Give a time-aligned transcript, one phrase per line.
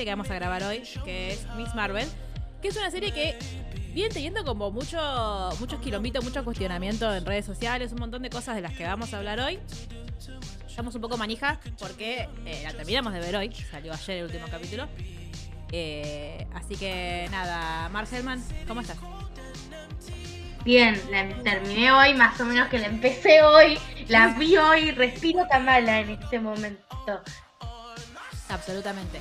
[0.00, 2.08] Serie que vamos a grabar hoy, que es Miss Marvel,
[2.62, 3.38] que es una serie que
[3.92, 4.98] viene teniendo como mucho,
[5.60, 9.12] muchos kilómetros, mucho cuestionamiento en redes sociales, un montón de cosas de las que vamos
[9.12, 9.58] a hablar hoy.
[10.66, 14.46] Estamos un poco manijas porque eh, la terminamos de ver hoy, salió ayer el último
[14.50, 14.88] capítulo.
[15.70, 18.96] Eh, así que nada, Marcelman, ¿cómo estás?
[20.64, 25.46] Bien, la terminé hoy, más o menos que la empecé hoy, la vi hoy, respiro
[25.46, 27.20] Kamala en este momento.
[28.48, 29.20] Absolutamente.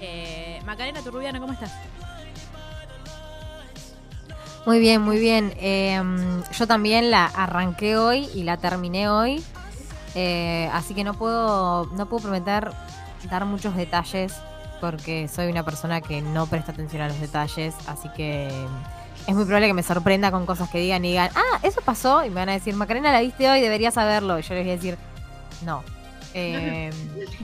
[0.00, 1.72] Eh, Macarena Turrubiano, ¿cómo estás?
[4.66, 5.54] Muy bien, muy bien.
[5.58, 6.00] Eh,
[6.56, 9.42] yo también la arranqué hoy y la terminé hoy.
[10.14, 12.70] Eh, así que no puedo, no puedo prometer
[13.30, 14.34] dar muchos detalles
[14.80, 17.74] porque soy una persona que no presta atención a los detalles.
[17.86, 18.48] Así que
[19.26, 22.24] es muy probable que me sorprenda con cosas que digan y digan, ah, eso pasó.
[22.24, 24.38] Y me van a decir, Macarena, la viste hoy, deberías saberlo.
[24.38, 24.98] Y yo les voy a decir,
[25.64, 25.82] no.
[26.34, 26.90] Eh,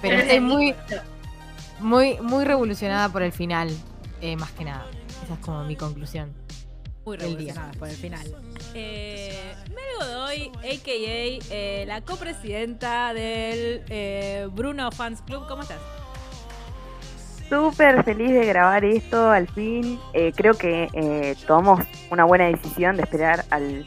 [0.02, 0.74] pero estoy muy,
[1.84, 3.70] muy, muy revolucionada por el final,
[4.20, 4.84] eh, más que nada.
[5.24, 6.32] Esa es como mi conclusión.
[7.04, 7.54] Muy Del día.
[7.54, 8.34] revolucionada por el final.
[8.74, 11.54] Eh, Mel Godoy, a.k.a.
[11.54, 15.78] eh, la copresidenta del eh, Bruno Fans Club, ¿cómo estás?
[17.48, 20.00] Súper feliz de grabar esto al fin.
[20.14, 23.86] Eh, creo que eh, tomamos una buena decisión de esperar al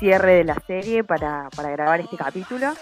[0.00, 2.72] cierre de la serie para, para grabar este capítulo.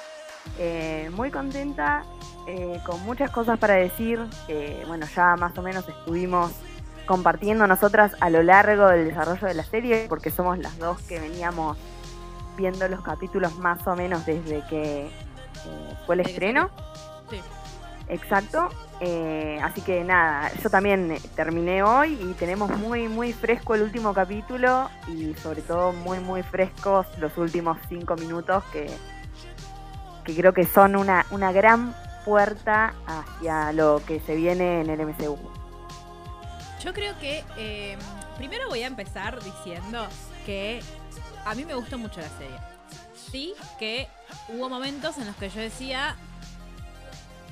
[0.58, 2.02] Eh, muy contenta,
[2.46, 4.20] eh, con muchas cosas para decir.
[4.46, 6.52] que, bueno, ya más o menos estuvimos
[7.06, 11.18] compartiendo nosotras a lo largo del desarrollo de la serie, porque somos las dos que
[11.18, 11.76] veníamos
[12.56, 15.10] viendo los capítulos más o menos desde que eh,
[16.06, 16.70] fue el estreno.
[17.30, 17.40] Sí.
[18.08, 18.68] Exacto.
[19.00, 23.82] Eh, así que nada, yo también eh, terminé hoy y tenemos muy, muy fresco el
[23.82, 28.90] último capítulo y sobre todo muy, muy frescos los últimos cinco minutos que,
[30.24, 35.06] que creo que son una, una gran puerta hacia lo que se viene en el
[35.06, 35.38] MCU.
[36.82, 37.98] Yo creo que eh,
[38.36, 40.06] primero voy a empezar diciendo
[40.46, 40.80] que
[41.44, 42.56] a mí me gustó mucho la serie.
[43.30, 44.08] Sí, que
[44.48, 46.16] hubo momentos en los que yo decía,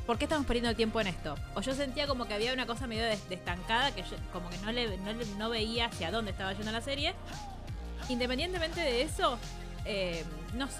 [0.07, 1.35] ¿por qué estamos perdiendo el tiempo en esto?
[1.55, 4.57] O yo sentía como que había una cosa medio des- destancada, que yo como que
[5.37, 7.15] no, veía hacia dónde estaba yendo la serie.
[8.09, 9.39] Independientemente de eso,
[9.85, 10.25] eh,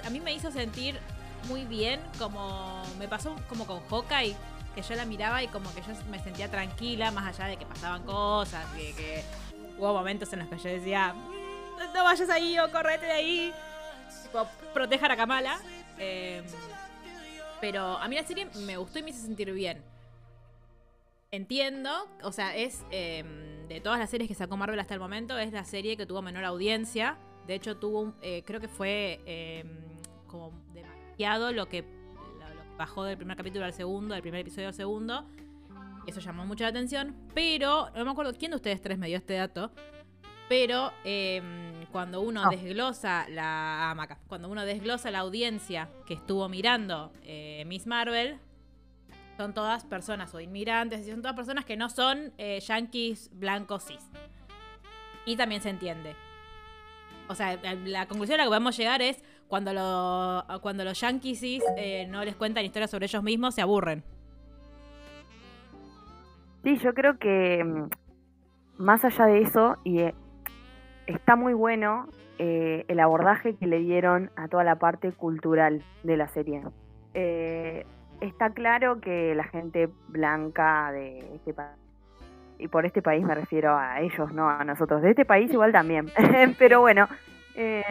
[0.05, 0.99] a mí me hizo sentir
[1.47, 4.37] muy bien, como me pasó como con Hawkeye,
[4.75, 7.67] que yo la miraba y como que yo me sentía tranquila, más allá de que
[7.67, 9.25] pasaban cosas, y de que
[9.79, 13.55] hubo momentos en los que yo decía, "Mm, no vayas ahí o correte de ahí,
[14.23, 15.59] tipo, protejan a Kamala.
[15.99, 16.43] Eh,
[17.61, 19.83] pero a mí la serie me gustó y me hizo sentir bien.
[21.31, 21.91] Entiendo,
[22.23, 23.25] o sea, es eh,
[23.69, 26.23] de todas las series que sacó Marvel hasta el momento, es la serie que tuvo
[26.23, 27.19] menor audiencia.
[27.47, 29.65] De hecho, tuvo, eh, creo que fue eh,
[30.27, 30.53] como
[31.19, 34.75] lo que, lo, lo que bajó del primer capítulo al segundo, del primer episodio al
[34.75, 35.27] segundo.
[36.07, 37.15] Eso llamó mucho la atención.
[37.35, 39.71] Pero, no me acuerdo quién de ustedes tres me dio este dato.
[40.49, 41.43] Pero eh,
[41.93, 42.49] cuando uno Ah.
[42.51, 48.39] desglosa la ah, Maca, cuando uno desglosa la audiencia que estuvo mirando eh, Miss Marvel,
[49.37, 53.85] son todas personas o inmigrantes, y son todas personas que no son eh, yanquis blancos
[53.85, 54.01] cis.
[55.27, 56.17] Y también se entiende.
[57.29, 61.65] O sea, la conclusión a la que podemos llegar es cuando, lo, cuando los cis
[61.77, 64.05] eh, no les cuentan historias sobre ellos mismos, se aburren.
[66.63, 67.89] Sí, yo creo que mm,
[68.79, 70.15] más allá de eso, y eh,
[71.07, 72.09] está muy bueno
[72.39, 76.63] eh, el abordaje que le dieron a toda la parte cultural de la serie.
[77.15, 77.85] Eh,
[78.21, 81.77] está claro que la gente blanca de este país,
[82.59, 85.73] y por este país me refiero a ellos, no a nosotros, de este país igual
[85.73, 86.07] también,
[86.59, 87.09] pero bueno,
[87.57, 87.83] eh,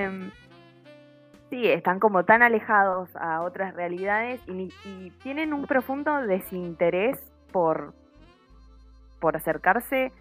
[1.49, 7.17] sí, están como tan alejados a otras realidades y, y tienen un profundo desinterés
[7.51, 7.93] por,
[9.19, 10.11] por acercarse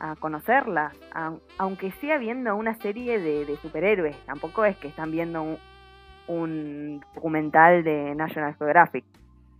[0.00, 5.10] a conocerlas, a- aunque sea viendo una serie de, de superhéroes, tampoco es que están
[5.10, 5.58] viendo un,
[6.26, 9.04] un documental de National Geographic.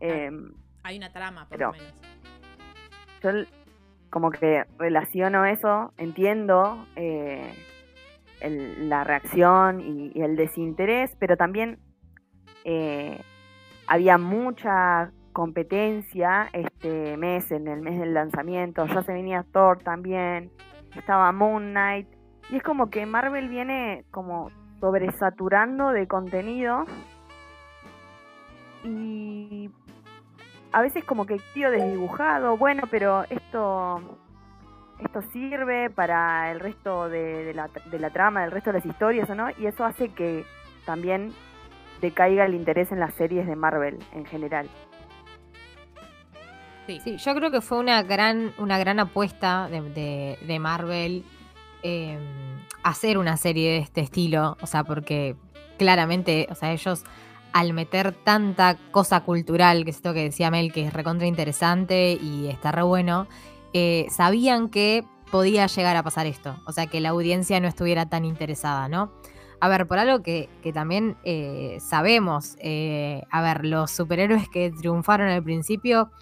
[0.00, 1.94] Em, Hay una trama, por lo menos.
[3.22, 3.30] yo
[4.10, 7.52] como que relaciono eso, entiendo eh,
[8.44, 11.78] el- la reacción y, el desinterés, pero también
[12.64, 13.20] eh,
[13.86, 20.50] había mucha competencia este mes, en el mes del lanzamiento, ya se venía Thor también,
[20.96, 22.08] estaba Moon Knight,
[22.50, 24.50] y es como que Marvel viene como
[24.80, 26.84] sobresaturando de contenido.
[28.84, 29.70] Y
[30.72, 34.18] a veces como que tío desdibujado, bueno, pero esto
[35.04, 38.86] esto sirve para el resto de, de la, de la trama, del resto de las
[38.86, 39.48] historias, ¿o no?
[39.58, 40.44] Y eso hace que
[40.84, 41.32] también
[42.00, 44.68] decaiga el interés en las series de Marvel en general.
[46.86, 47.00] Sí.
[47.02, 51.24] Sí, yo creo que fue una gran, una gran apuesta de, de- de Marvel
[51.82, 52.18] eh,
[52.82, 54.56] hacer una serie de este estilo.
[54.60, 55.34] O sea, porque
[55.78, 57.04] claramente, o sea, ellos
[57.54, 62.12] al meter tanta cosa cultural, que es esto que decía Mel, que es recontra interesante
[62.20, 63.28] y está re bueno,
[63.74, 66.56] eh, sabían que podía llegar a pasar esto.
[66.64, 69.12] O sea, que la audiencia no estuviera tan interesada, ¿no?
[69.60, 74.70] A ver, por algo que, que también eh, sabemos, eh, a ver, los superhéroes que
[74.70, 76.12] triunfaron al principio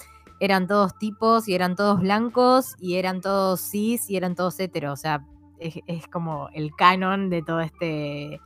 [0.41, 4.95] eran todos tipos y eran todos blancos y eran todos cis y eran todos heteros.
[4.95, 5.27] O sea,
[5.59, 8.41] es, es como el canon de todo este.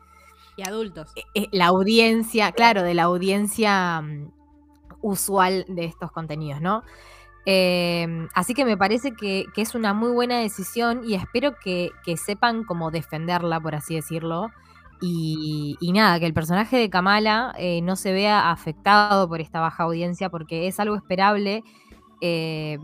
[0.56, 1.12] Y adultos.
[1.52, 4.32] la audiencia, claro, de la audiencia mm,
[5.00, 6.82] usual de estos contenidos, ¿no?
[7.48, 12.64] Eh, así que me parece que, es una muy buena decisión y espero que, sepan
[12.64, 14.50] cómo defenderla, por así decirlo.
[15.00, 19.84] Y, nada, que el personaje de Kamala eh, no se vea afectado por esta baja
[19.84, 21.62] audiencia porque es algo esperable.
[22.20, 22.78] eh,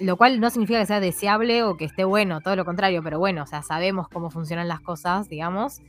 [0.00, 3.18] lo cual no significa que sea deseable o que esté bueno, todo lo contrario, pero
[3.18, 5.82] bueno, o sea, sabemos cómo funcionan las cosas, digamos.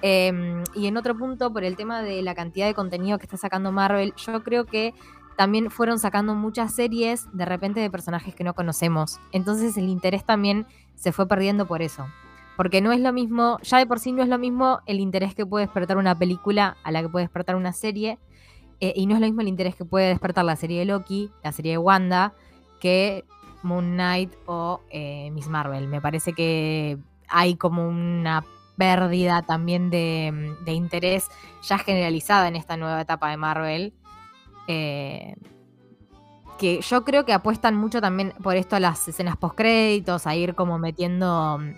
[0.00, 3.36] Eh, y en otro punto, por el tema de la cantidad de contenido que está
[3.36, 4.94] sacando Marvel, yo creo que
[5.38, 9.20] también fueron sacando muchas series de repente de personajes que no conocemos.
[9.30, 12.08] Entonces el interés también se fue perdiendo por eso.
[12.56, 15.36] Porque no es lo mismo, ya de por sí no es lo mismo el interés
[15.36, 18.18] que puede despertar una película a la que puede despertar una serie.
[18.80, 21.30] eh, y no es lo mismo el interés que puede despertar la serie de Loki,
[21.44, 22.34] la serie de Wanda,
[22.80, 23.24] que
[23.62, 25.86] Moon Knight o eh, Miss Marvel.
[25.86, 26.98] Me parece que
[27.28, 28.44] hay como una
[28.76, 31.28] pérdida también de, de interés
[31.62, 33.92] ya generalizada en esta nueva etapa de Marvel.
[34.68, 35.34] Eh,
[36.58, 40.54] que yo creo que apuestan mucho también por esto a las escenas post-créditos, a ir
[40.54, 41.72] como metiendo mm,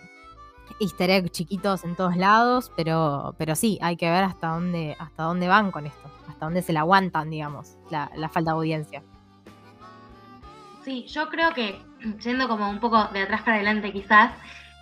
[0.81, 5.25] easter egg chiquitos en todos lados, pero, pero sí, hay que ver hasta dónde, hasta
[5.25, 9.03] dónde van con esto, hasta dónde se la aguantan, digamos, la, la falta de audiencia.
[10.85, 11.81] Sí, yo creo que,
[12.25, 14.33] yendo como un poco de atrás para adelante quizás,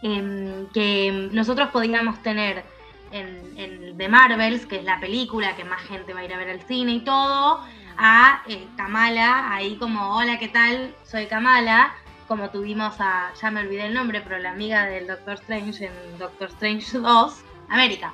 [0.02, 2.64] em, que nosotros podríamos tener
[3.10, 6.38] en, en The Marvels, que es la película que más gente va a ir a
[6.38, 7.64] ver al cine y todo,
[7.98, 10.94] a eh, Kamala, ahí como, hola, ¿qué tal?
[11.04, 11.94] Soy Kamala,
[12.28, 16.18] como tuvimos a, ya me olvidé el nombre, pero la amiga del Doctor Strange en
[16.18, 18.12] Doctor Strange 2, América.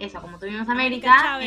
[0.00, 1.38] Eso, como tuvimos a América.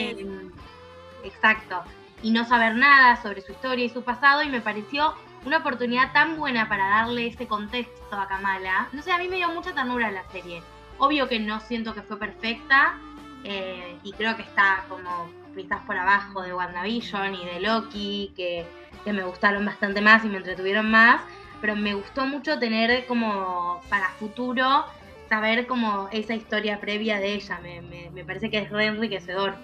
[1.24, 1.84] Exacto.
[2.22, 5.16] Y no saber nada sobre su historia y su pasado, y me pareció
[5.46, 8.88] una oportunidad tan buena para darle ese contexto a Kamala.
[8.92, 10.62] No sé, a mí me dio mucha ternura la serie.
[11.00, 12.98] Obvio que no siento que fue perfecta
[13.44, 18.66] eh, y creo que está como quizás por abajo de WandaVision y de Loki, que,
[19.06, 21.22] me gustaron bastante más y me entretuvieron más,
[21.62, 24.86] pero me gustó mucho tener como para futuro
[25.30, 27.60] saber como esa historia previa de ella.
[27.62, 29.56] Me, me- me parece que es re enriquecedor.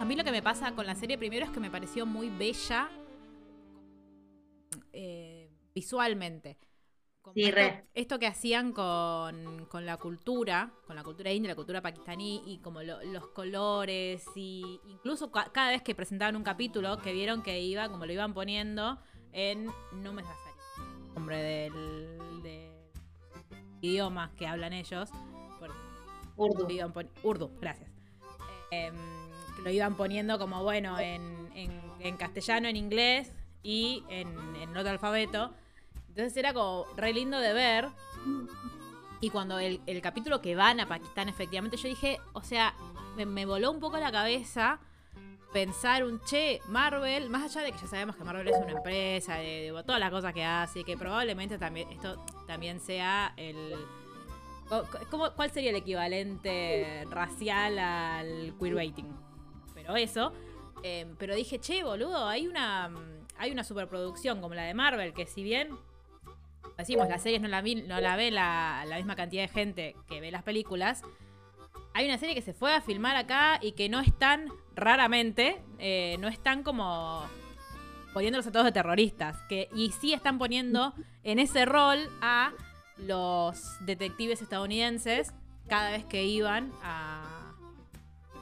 [0.00, 2.28] A mí lo que me pasa con la serie primero es que me pareció muy
[2.30, 2.88] bella
[4.92, 6.56] eh, visualmente.
[7.22, 7.44] Como Sí,
[7.94, 12.58] esto, que hacían con, con la cultura, con la cultura india, la cultura pakistaní y
[12.58, 17.42] como lo- los colores y incluso ca- cada vez que presentaban un capítulo que vieron
[17.44, 18.98] que iba, como lo iban poniendo
[19.32, 20.38] en no me salir
[21.14, 22.72] nombre del, del
[23.80, 25.08] idioma que hablan ellos.
[26.36, 26.68] Urdu.
[26.70, 27.90] iban Urdu, gracias.
[28.70, 28.94] Em,
[29.62, 34.90] lo iban poniendo como, bueno, en, en- en castellano, en inglés y en, en otro
[34.90, 35.54] alfabeto.
[36.12, 37.88] Entonces era como re lindo de ver.
[39.22, 42.74] Y cuando el, el capítulo que van a Pakistán, efectivamente, yo dije, o sea,
[43.16, 44.78] me, voló un poco la cabeza
[45.54, 49.36] pensar un che, Marvel, más allá de que ya sabemos que Marvel es una empresa,
[49.36, 53.74] de, todas las cosas que hace, que probablemente también esto también sea el
[55.10, 59.08] ¿cómo- ¿Cuál sería el equivalente racial al queerbaiting?
[59.74, 60.32] Pero eso.
[60.82, 62.90] eh, pero dije, che, boludo, hay una,
[63.38, 65.70] hay una superproducción como la de Marvel, que si bien
[66.82, 69.96] decimos, las series no la, vi- no la ve la, la misma cantidad de gente
[70.08, 71.02] que ve las películas,
[71.94, 76.16] hay una serie que se fue a filmar acá y que no están, raramente, eh,
[76.20, 77.24] no están como
[78.14, 79.36] poniéndolos a todos de terroristas.
[79.48, 82.52] Que, y sí están poniendo en ese rol a
[82.98, 85.32] los detectives estadounidenses
[85.68, 87.52] cada vez que iban a,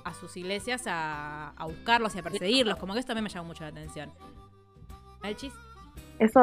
[0.04, 2.76] a sus iglesias a, a buscarlos y a perseguirlos.
[2.78, 4.12] Como que esto también me llamó mucho la atención.
[5.22, 5.52] Melchis.
[6.18, 6.40] Eso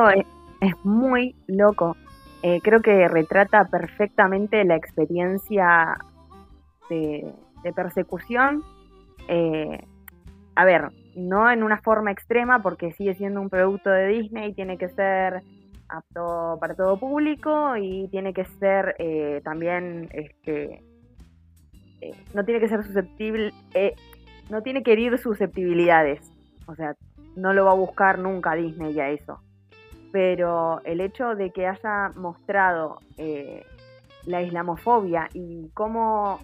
[0.62, 1.96] es, muy loco.
[2.44, 5.98] Eh, creo que retrata perfectamente la experiencia
[6.90, 7.34] de,
[7.64, 8.64] de persecución.
[9.28, 9.80] Eh,
[10.56, 14.78] a ver, no en una forma extrema porque sigue siendo un producto de Disney, tiene
[14.78, 15.44] que ser
[15.90, 20.84] apto para todo público y tiene que ser eh, también, este,
[22.02, 23.96] eh, no tiene que ser susceptible, eh,
[24.50, 26.32] no tiene que herir susceptibilidades.
[26.68, 26.96] O sea,
[27.36, 29.42] no lo va a buscar nunca Disney a eso
[30.18, 33.64] pero el hecho de que haya mostrado eh,
[34.26, 36.40] la islamofobia y cómo,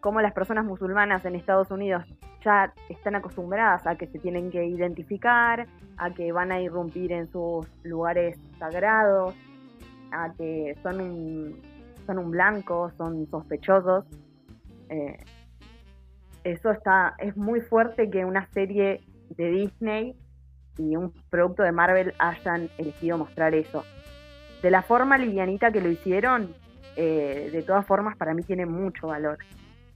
[0.00, 2.02] cómo las personas musulmanas en Estados Unidos
[2.42, 5.66] ya están acostumbradas a que se tienen que identificar,
[5.98, 9.34] a que van a irrumpir en sus lugares sagrados,
[10.10, 11.60] a que son un,
[12.06, 14.06] son un blanco, son sospechosos.
[14.88, 15.18] Eh,
[16.42, 19.02] eso está, es muy fuerte que una serie
[19.36, 20.16] de Disney
[20.78, 23.84] y un producto de Marvel hayan elegido mostrar eso.
[24.62, 26.54] De la forma livianita que lo hicieron,
[26.96, 29.38] eh, de todas formas para mí tiene mucho valor.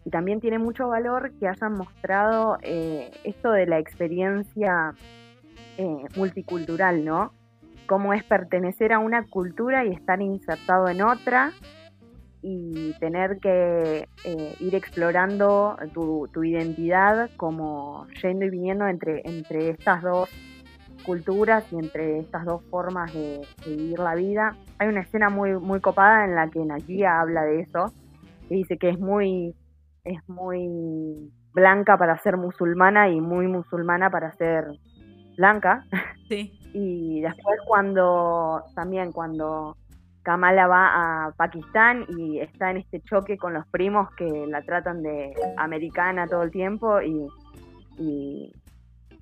[0.04, 4.94] Y también tiene mucho valor que hayan mostrado eh, esto de la experiencia
[5.78, 7.32] eh, multicultural, ¿no?
[7.86, 11.52] Cómo es pertenecer a una cultura y estar insertado en otra
[12.40, 19.70] y tener que eh, ir explorando tu, tu identidad como yendo y viniendo entre, entre
[19.70, 20.28] estas dos
[21.06, 24.56] culturas y entre estas dos formas de, de vivir la vida.
[24.78, 27.92] Hay una escena muy, muy copada en la que Nagia habla de eso,
[28.50, 29.54] y dice que es muy,
[30.04, 34.66] es muy blanca para ser musulmana y muy musulmana para ser
[35.36, 35.84] blanca.
[36.28, 36.52] Sí.
[36.78, 39.78] Y después cuando, también cuando
[40.22, 45.02] Kamala va a Pakistán y está en este choque con los primos que la tratan
[45.02, 47.26] de americana todo el tiempo y,
[47.96, 48.52] y,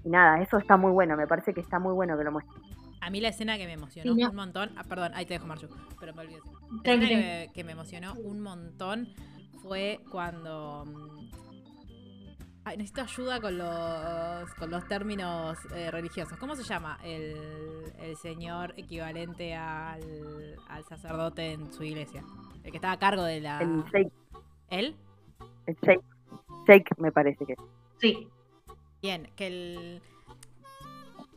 [0.04, 2.54] y nada, eso está muy bueno, me parece que está muy bueno que lo muestre.
[3.00, 4.30] A mí la escena que me emocionó Sí, no.
[4.30, 4.70] un montón.
[4.76, 5.68] Ah, perdón, ahí te dejo, Marchu.
[6.00, 6.40] Pero me olvidé.
[6.84, 9.08] La escena que me, que me emocionó un montón
[9.62, 10.84] fue cuando.
[10.86, 11.30] mm,
[12.66, 16.38] Ay, necesito ayuda con los, con los términos eh, religiosos.
[16.38, 22.22] ¿Cómo se llama el, el señor equivalente al, al sacerdote en su iglesia?
[22.62, 23.60] El que estaba a cargo de la.
[23.60, 24.12] El shake,
[24.70, 24.96] ¿Él?
[25.66, 25.76] el
[26.66, 27.54] shake me parece que.
[27.98, 28.26] Sí,
[29.04, 30.02] Bien, que el.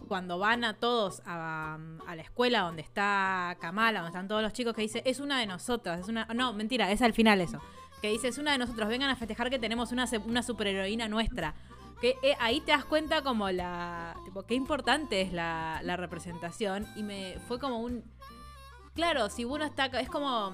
[0.08, 4.54] Cuando van a todos a, a la escuela donde está Kamala, donde están todos los
[4.54, 6.24] chicos, que dice, es una de nosotras, es una.
[6.34, 7.60] No, mentira, es al final eso.
[8.02, 11.56] Que dice, es una de nosotros, vengan a festejar que tenemos una, una superheroína nuestra.
[12.00, 14.16] Que eh, ahí te das cuenta como la.
[14.24, 16.88] Tipo, qué importante es la, la representación.
[16.96, 18.06] Y me fue como un.
[18.94, 19.88] Claro, si uno está.
[19.88, 20.54] Es como.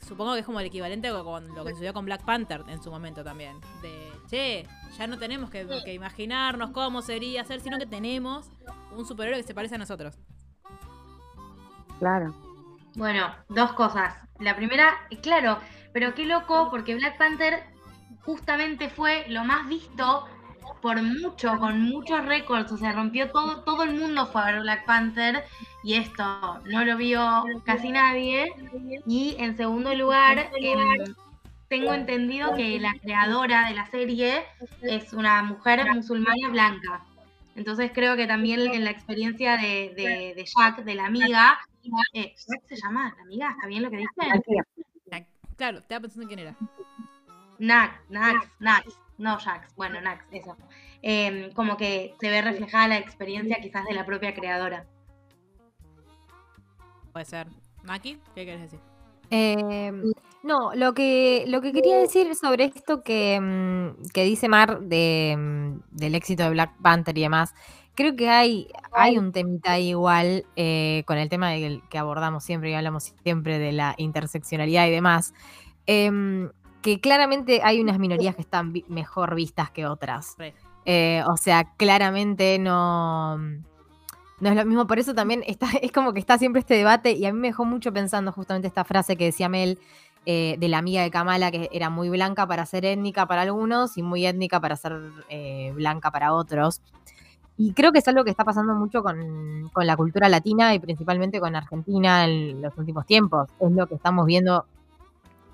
[0.00, 2.90] Supongo que es como el equivalente con lo que sucedió con Black Panther en su
[2.90, 3.60] momento también.
[3.82, 8.50] De, che, ya no tenemos que, que imaginarnos cómo sería ser, sino que tenemos
[8.96, 10.18] un superhéroe que se parece a nosotros.
[11.98, 12.34] Claro.
[12.96, 14.14] Bueno, dos cosas.
[14.40, 15.58] La primera, claro,
[15.92, 17.64] pero qué loco, porque Black Panther
[18.24, 20.26] justamente fue lo más visto
[20.80, 24.60] por mucho, con muchos récords, o sea, rompió todo, todo el mundo fue a ver
[24.60, 25.44] Black Panther
[25.84, 26.24] y esto
[26.64, 28.50] no lo vio casi nadie.
[29.06, 31.14] Y en segundo lugar, em,
[31.68, 34.44] tengo entendido que la creadora de la serie
[34.82, 37.04] es una mujer musulmana blanca.
[37.54, 41.58] Entonces creo que también en la experiencia de, de, de Jack, de la amiga,
[42.14, 43.50] eh, ¿Jack se llama la amiga?
[43.50, 45.24] ¿Está bien lo que dice?
[45.56, 46.56] Claro, estaba pensando en quién era.
[47.58, 50.56] Nax, Nax, Nax, no Jax, bueno, Nax, eso.
[51.02, 54.86] Em, como que se ve reflejada la experiencia quizás de la propia creadora.
[57.14, 57.46] Puede ser.
[57.84, 58.80] Maki, ¿qué quieres decir?
[59.30, 59.90] Eh,
[60.42, 65.34] no, lo que, lo que quería decir sobre esto que, mm, que dice Mar de,
[65.38, 67.54] mm, del éxito de Black Panther y demás,
[67.94, 72.70] creo que hay, hay un temita igual eh, con el tema del que abordamos siempre
[72.70, 75.32] y hablamos siempre de la interseccionalidad y demás,
[75.86, 76.50] em,
[76.82, 80.36] que claramente hay unas minorías que están vi- mejor vistas que otras.
[80.84, 83.38] Eh, o sea, claramente no,
[84.44, 84.86] no es lo mismo.
[84.86, 87.48] Por eso también está, es como que está siempre este debate y a mí me
[87.48, 89.78] dejó mucho pensando justamente esta frase que decía Mel,
[90.26, 93.98] eh, de la amiga de Kamala, que era muy blanca para ser étnica para algunos
[93.98, 96.80] y muy étnica para ser eh, blanca para otros.
[97.56, 100.78] Y creo que es algo que está pasando mucho con, con la cultura latina y
[100.78, 103.48] principalmente con Argentina en los últimos tiempos.
[103.60, 104.66] Es lo que estamos viendo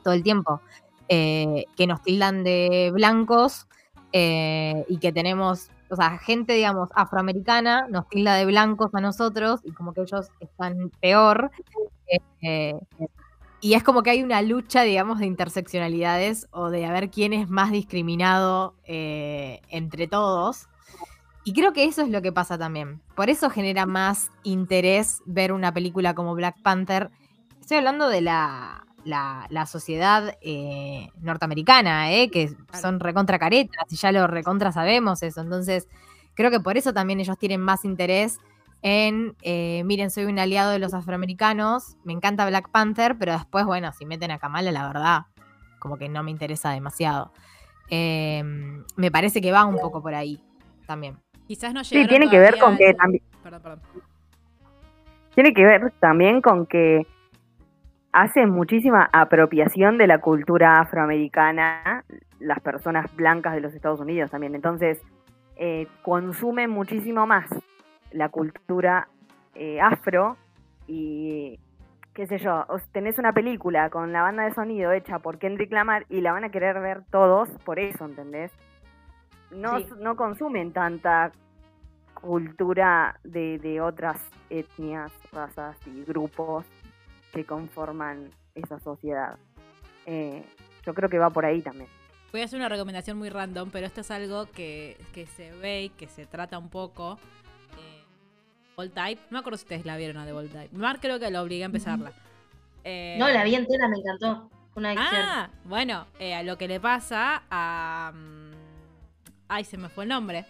[0.03, 0.61] todo el tiempo.
[1.09, 3.67] eh, que nos tildan de blancos
[4.13, 9.73] y que tenemos, o sea, gente, digamos, afroamericana nos tilda de blancos a nosotros y
[9.73, 11.51] como que ellos están peor.
[12.07, 12.75] eh, eh,
[13.63, 17.35] y es como que hay una lucha, digamos, de interseccionalidades o de a ver quién
[17.35, 20.69] es más discriminado eh, entre todos.
[21.45, 23.03] Y creo que eso es lo que pasa también.
[23.15, 27.11] Por eso genera más interés ver una película como Black Panther.
[27.61, 33.97] Estoy hablando de la, la, la sociedad eh, norteamericana, eh, que son recontra caretas y
[33.97, 35.41] ya lo recontra sabemos eso.
[35.41, 35.89] Entonces,
[36.35, 38.39] creo que por eso también ellos tienen más interés
[38.83, 43.67] en, eh, miren, soy un aliado de los afroamericanos, me encanta Black Panther, pero después,
[43.67, 45.27] bueno, si meten a Kamala, la verdad,
[45.79, 47.33] como que no me interesa demasiado.
[47.91, 48.43] Eh,
[48.97, 50.41] me parece que va un poco por ahí
[50.87, 51.19] también.
[51.47, 53.81] Quizás no Sí, tiene que ver con que también Perdón, perdón.
[55.35, 57.07] tiene que ver también con que
[58.13, 62.05] hace muchísima apropiación de la cultura afroamericana
[62.39, 64.55] las personas blancas de los Estados Unidos también.
[64.55, 65.01] Entonces,
[65.57, 67.49] eh, consumen muchísimo más
[68.13, 69.09] la cultura
[69.55, 70.37] eh, afro
[70.87, 71.59] y
[72.15, 76.07] qué sé yo, tenés una película con la banda de sonido hecha por Kendrick Lamar
[76.09, 78.51] y la van a querer ver todos por eso, ¿entendés?
[79.51, 79.87] No, Sí.
[80.01, 81.31] no consumen tanta
[82.15, 84.19] cultura de, de otras
[84.51, 86.67] etnias, razas y grupos
[87.33, 89.39] que conforman esa sociedad.
[90.07, 90.45] Eh,
[90.85, 91.89] yo creo que va por ahí también.
[92.33, 95.85] Voy a hacer una recomendación muy random, pero esto es algo que, que se ve
[95.85, 97.19] y que se trata un poco.
[97.79, 99.21] Eh, Type.
[99.31, 100.75] No me acuerdo si ustedes la vieron a de Bold Type.
[100.77, 102.13] Mar creo que lo obligué a empezarla.
[102.85, 104.49] Eh, No, la vi entera, me encantó.
[104.75, 104.95] Una.
[104.97, 108.13] Ah, bueno, eh, a lo que le pasa a.
[108.15, 108.51] mm,
[109.49, 110.47] Ay, se me fue el nombre.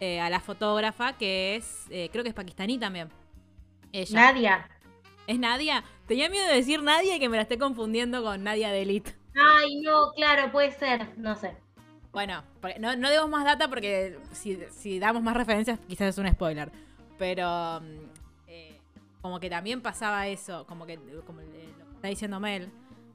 [0.00, 1.86] Eh, a la fotógrafa que es.
[1.90, 3.08] eh, creo que es pakistaní también.
[3.92, 4.20] Ella.
[4.32, 4.68] Nadia.
[5.26, 5.84] ¿Es Nadia?
[6.06, 9.14] Tenía miedo de decir Nadia y que me la esté confundiendo con Nadia de Elite.
[9.34, 11.16] Ay, no, claro, puede ser.
[11.18, 11.56] No sé.
[12.12, 12.42] Bueno,
[12.80, 16.72] no, no demos más data porque si, si damos más referencias quizás es un spoiler.
[17.18, 17.84] Pero mm,
[18.48, 18.80] eh,
[19.22, 22.68] como que también pasaba eso, como que como le- lo que está diciendo Mel,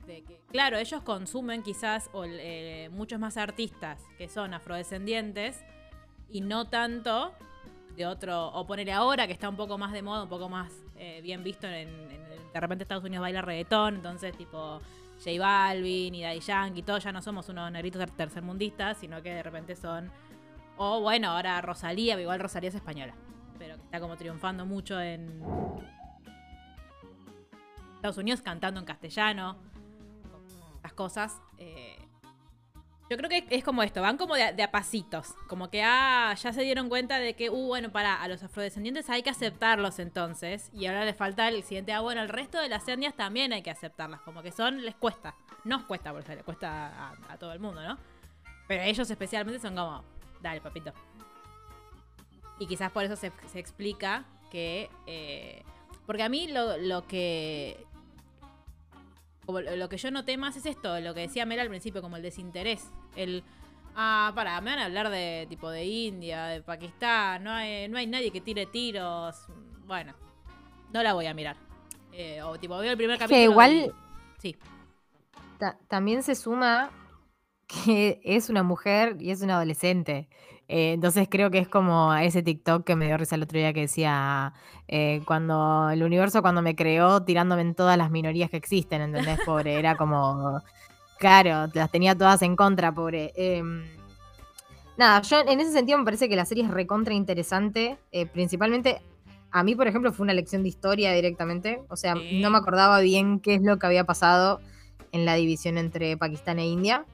[0.07, 5.59] de que claro, ellos consumen quizás o, eh, muchos más artistas que son afrodescendientes
[6.29, 7.33] y no tanto
[7.95, 10.71] de otro, o ponerle ahora que está un poco más de moda, un poco más
[10.97, 11.89] eh, bien visto en,
[12.53, 14.79] de repente Estados Unidos baila reggaetón, entonces tipo
[15.17, 19.33] J Balvin y Daddy Yankee, todos ya no somos unos negritos ter- tercermundistas, sino que
[19.33, 20.11] de repente son,
[20.77, 23.13] o bueno, ahora Rosalía, igual Rosalía es española,
[23.57, 25.41] pero que está como triunfando mucho en
[27.95, 29.57] Estados Unidos cantando en castellano,
[30.83, 31.41] las cosas.
[31.57, 31.97] eh,
[33.09, 35.35] yo creo que es como esto, van como de, de a pasitos.
[35.47, 39.09] Como que ah, ya se dieron cuenta de que, uh, bueno, para a los afrodescendientes
[39.09, 40.69] hay que aceptarlos entonces.
[40.73, 43.61] Y ahora les falta el siguiente, ah, bueno, el resto de las etnias también hay
[43.61, 44.21] que aceptarlas.
[44.21, 45.35] Como que son, les cuesta.
[45.63, 47.97] Nos cuesta, porque les cuesta a, a todo el mundo, ¿no?
[48.67, 50.03] Pero ellos especialmente son como,
[50.41, 50.91] dale, papito.
[52.57, 54.89] Y quizás por eso se, se explica que.
[55.05, 55.63] eh,
[56.05, 57.85] porque a mí lo, lo que.
[59.45, 62.15] Como lo que yo noté más es esto, lo que decía Mel al principio, como
[62.17, 62.89] el desinterés.
[63.15, 63.43] El.
[63.95, 67.97] Ah, para, me van a hablar de tipo de India, de Pakistán, no hay, no
[67.97, 69.35] hay nadie que tire tiros.
[69.85, 70.13] Bueno,
[70.93, 71.55] no la voy a mirar.
[72.11, 73.51] Eh, o tipo, veo el primer Es que capítulo.
[73.51, 73.91] igual- y-
[74.41, 74.55] Sí.
[75.59, 76.89] Ta- también se suma
[77.67, 80.27] que es una mujer y es una adolescente.
[80.67, 83.71] Eh, entonces creo que es como ese TikTok que me dio risa el otro día
[83.71, 84.53] que decía
[84.87, 89.39] eh, cuando el universo cuando me creó tirándome en todas las minorías que existen, ¿entendés?
[89.45, 90.61] Pobre, era como,
[91.19, 93.31] claro, las tenía todas en contra, pobre.
[93.35, 93.83] Em,
[94.97, 99.01] nada, yo en ese sentido me parece que la serie es recontra interesante, eh, principalmente
[99.51, 102.99] a mí, por ejemplo, fue una lección de historia directamente, o sea, no me acordaba
[102.99, 104.59] bien qué es lo que había pasado
[105.13, 107.05] en la división entre Pakistán e India.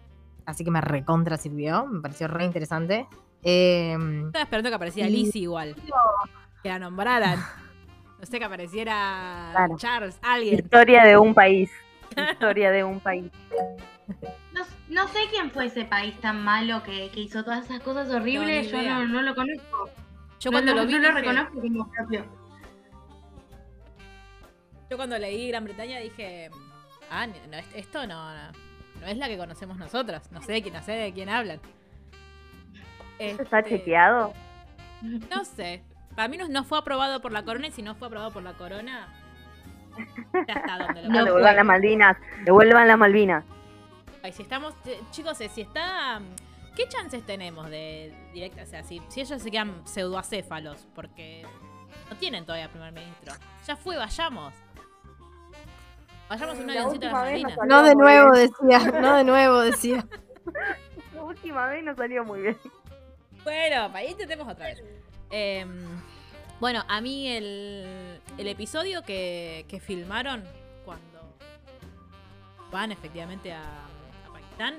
[0.45, 3.07] Así que me recontra sirvió, me pareció re interesante.
[3.43, 5.75] Em, Estaba esperando que apareciera Y- Lizzie igual.
[6.63, 7.39] Que la nombraran.
[8.19, 9.77] No sé, que apareciera Claro.
[9.79, 10.59] Charles, alguien.
[10.59, 11.71] Historia de un país.
[12.33, 13.31] Historia de un país.
[14.53, 18.11] No, no sé quién fue ese país tan malo que, que hizo todas esas cosas
[18.11, 18.69] horribles.
[18.69, 19.89] Yo no, no lo conozco.
[20.39, 22.25] Yo No- cuando no, lo vi, no lo dije- reconozco como propio.
[24.87, 26.51] yo cuando leí Gran Bretaña dije,
[27.09, 27.25] ah,
[27.73, 28.51] esto no, no,
[28.99, 30.29] no es la que conocemos nosotros.
[30.31, 31.59] No sé no sé de quién hablan.
[33.29, 34.33] ¿Eso está Este, chequeado?
[35.01, 35.83] No sé.
[36.15, 38.43] Para mí no, no fue aprobado por la corona y si no fue aprobado por
[38.43, 39.07] la corona,
[40.47, 43.45] Ya está donde lo No devuelvan las Malvinas, devuelvan las Malvinas.
[44.23, 46.21] Ay, si estamos, eh, chicos, eh, si está,
[46.75, 48.63] ¿qué chances tenemos de directa?
[48.63, 51.43] O sea, si, si ellos se quedan pseudoacéfalos, porque
[52.09, 53.33] no tienen todavía primer ministro.
[53.65, 54.53] Ya fue, vayamos.
[56.29, 57.67] Vayamos en un La avioncito a las última vez Malvinas.
[57.67, 58.79] No de nuevo, decía.
[59.01, 60.05] No de nuevo, decía.
[61.15, 62.57] La última vez no salió muy bien.
[63.43, 64.83] Bueno, ahí intentemos otra vez.
[65.29, 65.85] Em,
[66.59, 70.43] bueno, a mí el, el episodio que, que filmaron
[70.85, 71.35] cuando
[72.71, 73.63] van efectivamente a,
[74.31, 74.75] Pakistán,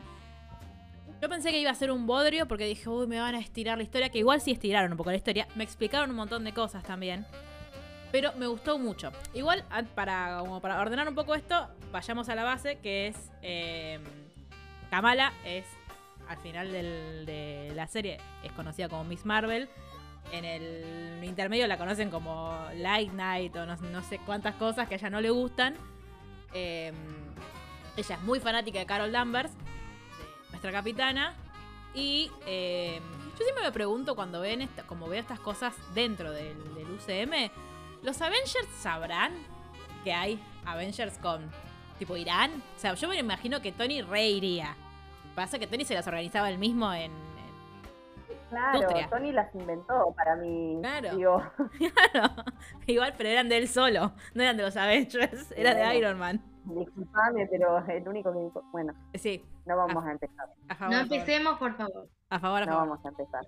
[1.21, 3.79] yo pensé que iba a ser un bodrio porque dije, uy, me van a estirar
[3.79, 5.49] la historia, que igual sí estiraron un poco la historia.
[5.55, 7.27] Me explicaron un montón de cosas también.
[8.11, 9.11] Pero me gustó mucho.
[9.33, 13.17] Igual, para, como para ordenar un poco esto, vayamos a la base, que es...
[13.41, 14.03] em,
[14.91, 15.65] Kamala es
[16.29, 19.69] al final de la serie es conocida como Miss Marvel.
[20.31, 24.99] En el intermedio la conocen como Light Knight o no, sé cuántas cosas que a
[24.99, 25.75] ella no le gustan.
[26.55, 26.93] Eh,
[27.97, 29.53] ella es muy fanática de Carol Danvers,
[30.51, 31.35] nuestra capitana.
[31.95, 33.01] Y eh,
[33.39, 37.51] yo siempre me pregunto cuando ven esta, como veo estas cosas dentro del, del UCM,
[38.03, 39.33] ¿los Avengers sabrán
[40.05, 41.51] que hay Avengers con
[41.99, 42.63] tipo Irán?
[42.77, 44.75] O sea, yo me imagino que Tony reiría.
[45.35, 47.11] Pasa que Tony se las organizaba él mismo en.
[47.11, 47.33] en-
[48.51, 49.09] Claro, Industria.
[49.09, 50.77] Tony las inventó para mí.
[50.81, 51.17] Claro.
[51.17, 51.43] Digo,
[52.13, 52.35] Claro.
[52.87, 54.13] Igual, pero eran de él solo.
[54.35, 55.97] No eran de los Avengers, era de.
[55.97, 56.43] Iron Man.
[56.65, 58.61] disculpame, pero el único que...
[58.73, 60.49] Bueno, Sí, no vamos a empezar.
[60.69, 60.95] a favor.
[60.95, 62.09] No empecemos, por favor.
[62.29, 63.41] A favor, a No vamos a empezar.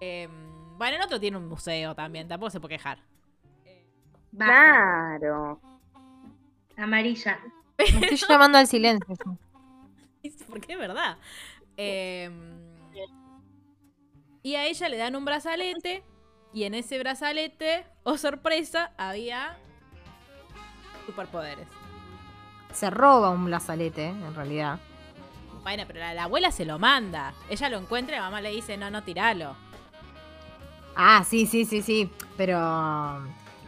[0.00, 0.28] Eh,
[0.76, 2.98] bueno, el otro tiene un museo también, tampoco se puede quejar.
[4.36, 5.60] Claro.
[6.76, 7.38] Amarilla.
[7.78, 9.14] Me estoy llamando al silencio.
[10.48, 11.18] Porque es verdad.
[11.76, 12.30] Eh,
[14.42, 16.04] y a ella le dan un brazalete.
[16.52, 19.58] Y en ese brazalete, oh sorpresa, había
[21.04, 21.66] superpoderes.
[22.72, 24.78] Se roba un brazalete, en realidad.
[25.62, 27.34] Bueno, pero la, la abuela se lo manda.
[27.50, 29.56] Ella lo encuentra y la mamá le dice, no, no, tiralo.
[30.94, 32.10] Ah, sí, sí, sí, sí.
[32.36, 32.56] Pero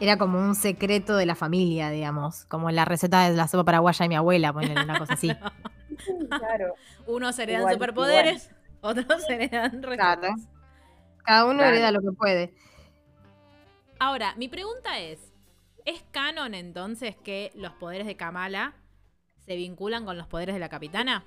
[0.00, 2.44] era como un secreto de la familia, digamos.
[2.46, 5.30] Como la receta de la sopa paraguaya de mi abuela, ponerle una cosa así.
[6.38, 6.74] Claro.
[7.06, 10.22] Unos heredan Igual, superpoderes, otros heredan Claro.
[10.22, 10.48] recursos.
[11.24, 11.76] Cada uno Claro.
[11.76, 12.54] hereda lo que puede.
[13.98, 15.32] Ahora, mi pregunta es,
[15.84, 18.74] ¿es canon entonces que los poderes de Kamala
[19.38, 21.24] se vinculan con los poderes de la capitana?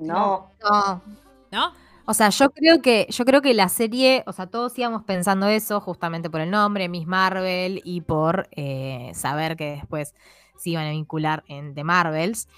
[0.00, 0.50] No.
[0.62, 1.02] No.
[1.50, 1.74] ¿No?
[2.06, 5.46] O sea, yo creo que, yo creo que la serie, o sea, todos íbamos pensando
[5.48, 10.14] eso justamente por el nombre, Miss Marvel, y por eh, saber que después
[10.60, 12.48] se iban a vincular en The Marvels.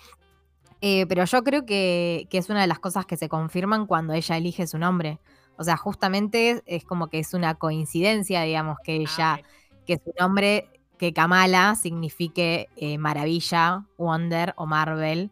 [0.81, 4.15] Eh, pero yo creo que, que es una de las cosas que se confirman cuando
[4.15, 5.21] ella elige su nombre.
[5.57, 9.47] O sea, justamente es como que es una coincidencia, digamos, que ella, Ah, ok.
[9.87, 15.31] que su nombre, que Kamala signifique eh, maravilla, wonder o Marvel,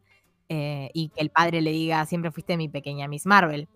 [0.49, 3.69] eh, y que el padre le diga, siempre fuiste mi pequeña Miss Marvel.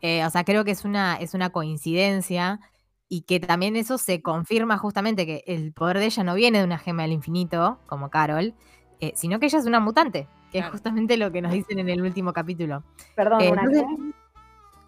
[0.00, 2.60] Eh, o sea, creo que es una, es una coincidencia
[3.08, 6.64] y que también eso se confirma justamente que el poder de ella no viene de
[6.64, 8.54] una gema del infinito, como Carol,
[9.00, 11.88] eh, sino que ella es una mutante, que es justamente lo que nos dicen en
[11.88, 12.82] el último capítulo.
[13.14, 14.14] Perdón, Eh, ¿una entonces-?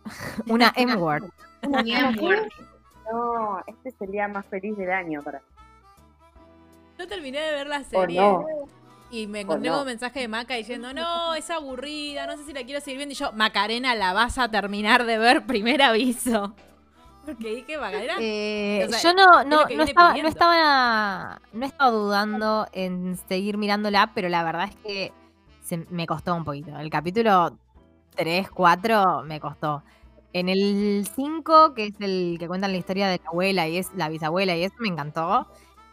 [0.48, 1.24] Una M-word.
[3.12, 5.42] No, este es el día más feliz del año para
[6.98, 8.46] Yo terminé de ver la ¿O serie no?
[9.10, 9.80] y me encontré no?
[9.80, 13.12] un mensaje de Maca diciendo, no, es aburrida, no sé si la quiero seguir viendo.
[13.12, 16.54] Y yo, Macarena, la vas a terminar de ver, primer aviso.
[17.24, 21.90] Porque dije, Macarena, Eh, O sea, yo no, no, no, estaba, no, estaba, no estaba
[21.90, 25.12] dudando en seguir mirándola, pero la verdad es que
[25.62, 26.76] se, me costó un poquito.
[26.78, 27.56] El capítulo
[28.16, 29.82] 3, 4 me costó.
[30.32, 33.92] En el 5, que es el que cuentan la historia de la abuela y es
[33.94, 35.46] la bisabuela y eso me encantó.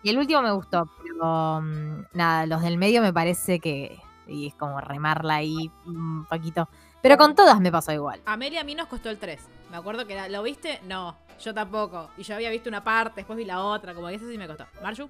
[0.04, 4.48] Y el último me gustó, pero mm, nada, los del medio me parece que y
[4.48, 6.68] es como remarla ahí un poquito.
[7.08, 8.20] Pero con todas me pasó igual.
[8.26, 9.40] Amelia a mí nos costó el 3.
[9.72, 10.82] Me acuerdo que era, ¿lo viste?
[10.88, 12.10] No, yo tampoco.
[12.18, 14.46] Y yo había visto una parte, después vi la otra, como que eso sí me
[14.46, 14.66] costó.
[14.84, 15.10] ¿Marju?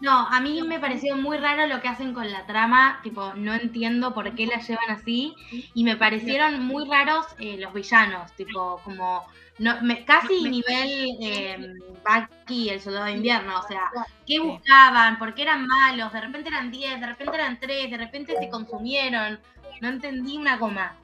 [0.00, 3.52] No, a mí me pareció muy raro lo que hacen con la trama, tipo, no
[3.54, 5.34] entiendo por qué la llevan así,
[5.74, 9.26] y me parecieron muy raros eh, los villanos, tipo, como,
[9.58, 11.74] no, me- casi nivel eh,
[12.06, 13.90] Bucky, el soldado de invierno, o sea,
[14.24, 15.18] ¿qué buscaban?
[15.18, 16.12] ¿Por qué eran malos?
[16.12, 19.40] De repente eran 10, de repente eran 3, de repente se consumieron,
[19.80, 20.96] no entendí una coma,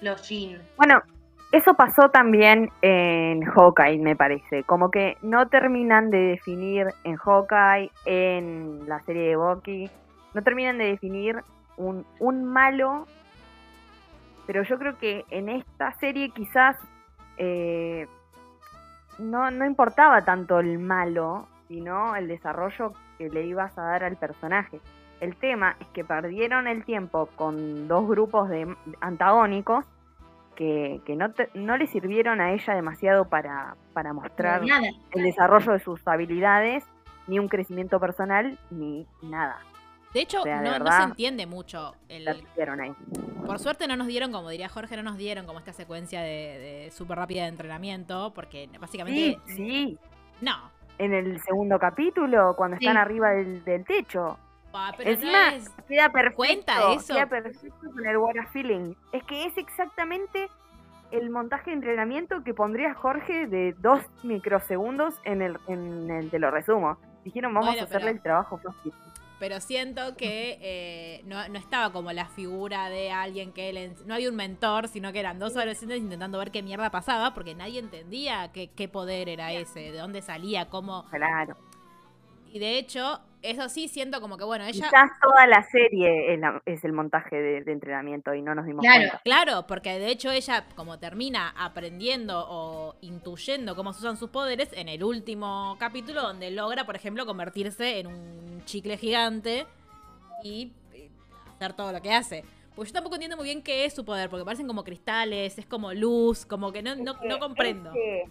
[0.00, 0.58] los Jin.
[0.76, 1.02] Bueno,
[1.52, 4.64] eso pasó también en Hawkeye, me parece.
[4.64, 9.90] Como que no terminan de definir en Hawkeye, en la serie de Bucky,
[10.34, 11.42] no terminan de definir
[11.76, 13.06] un, un malo.
[14.46, 16.76] Pero yo creo que en esta serie quizás
[17.36, 18.06] eh,
[19.18, 24.16] no, no importaba tanto el malo, sino el desarrollo que le ibas a dar al
[24.16, 24.80] personaje.
[25.22, 29.84] El tema es que perdieron el tiempo con dos grupos de antagónicos
[30.56, 34.88] que, que no, te- no le sirvieron a ella demasiado para, para mostrar Nada.
[35.12, 36.84] el desarrollo de sus habilidades,
[37.28, 39.58] ni un crecimiento personal, ni nada.
[40.12, 41.94] De hecho, O sea, de no, no verdad, se entiende mucho.
[42.08, 42.44] El, ahí.
[43.46, 46.58] por suerte no nos dieron, como diría Jorge, no nos dieron como esta secuencia de,
[46.86, 49.98] de súper rápida de entrenamiento, porque básicamente Sí, sí.
[50.40, 50.70] no.
[50.98, 52.84] En el segundo capítulo, cuando Sí.
[52.86, 54.36] están arriba del, del techo.
[54.74, 56.36] Ah, pero Encima, no es- queda perfecto.
[56.36, 57.14] ¿Cuenta eso?
[57.14, 58.94] Queda perfecto con el What a Feeling.
[59.12, 60.48] Es que es exactamente
[61.10, 66.38] el montaje de entrenamiento que pondría Jorge de dos microsegundos en el, en el te
[66.38, 66.96] lo resumo.
[67.24, 68.92] Dijeron, vamos Bueno, a hacerle pero- el trabajo fácil.
[69.38, 74.14] pero siento que eh, no, no estaba como la figura de alguien que ens- no
[74.14, 77.78] había un mentor, sino que eran dos adolescentes intentando ver qué mierda pasaba, porque nadie
[77.80, 81.04] entendía qué, qué poder era ese, de dónde salía, cómo.
[81.10, 81.56] Claro.
[82.52, 84.72] Y de hecho, eso sí siento como que, bueno, ella.
[84.86, 88.66] Quizás toda la serie es, la- es el montaje de, de entrenamiento y no nos
[88.66, 88.98] dimos Claro.
[88.98, 89.20] cuenta.
[89.24, 94.70] Claro, porque de hecho ella, como termina aprendiendo o intuyendo cómo se usan sus poderes,
[94.74, 99.66] en el último capítulo, donde logra, por ejemplo, convertirse en un chicle gigante
[100.42, 101.08] y eh,
[101.56, 102.44] hacer todo lo que hace.
[102.76, 105.66] Pues yo tampoco entiendo muy bien qué es su poder, porque parecen como cristales, es
[105.66, 107.90] como luz, como que no, no, Es que no comprendo.
[107.90, 108.24] Ese,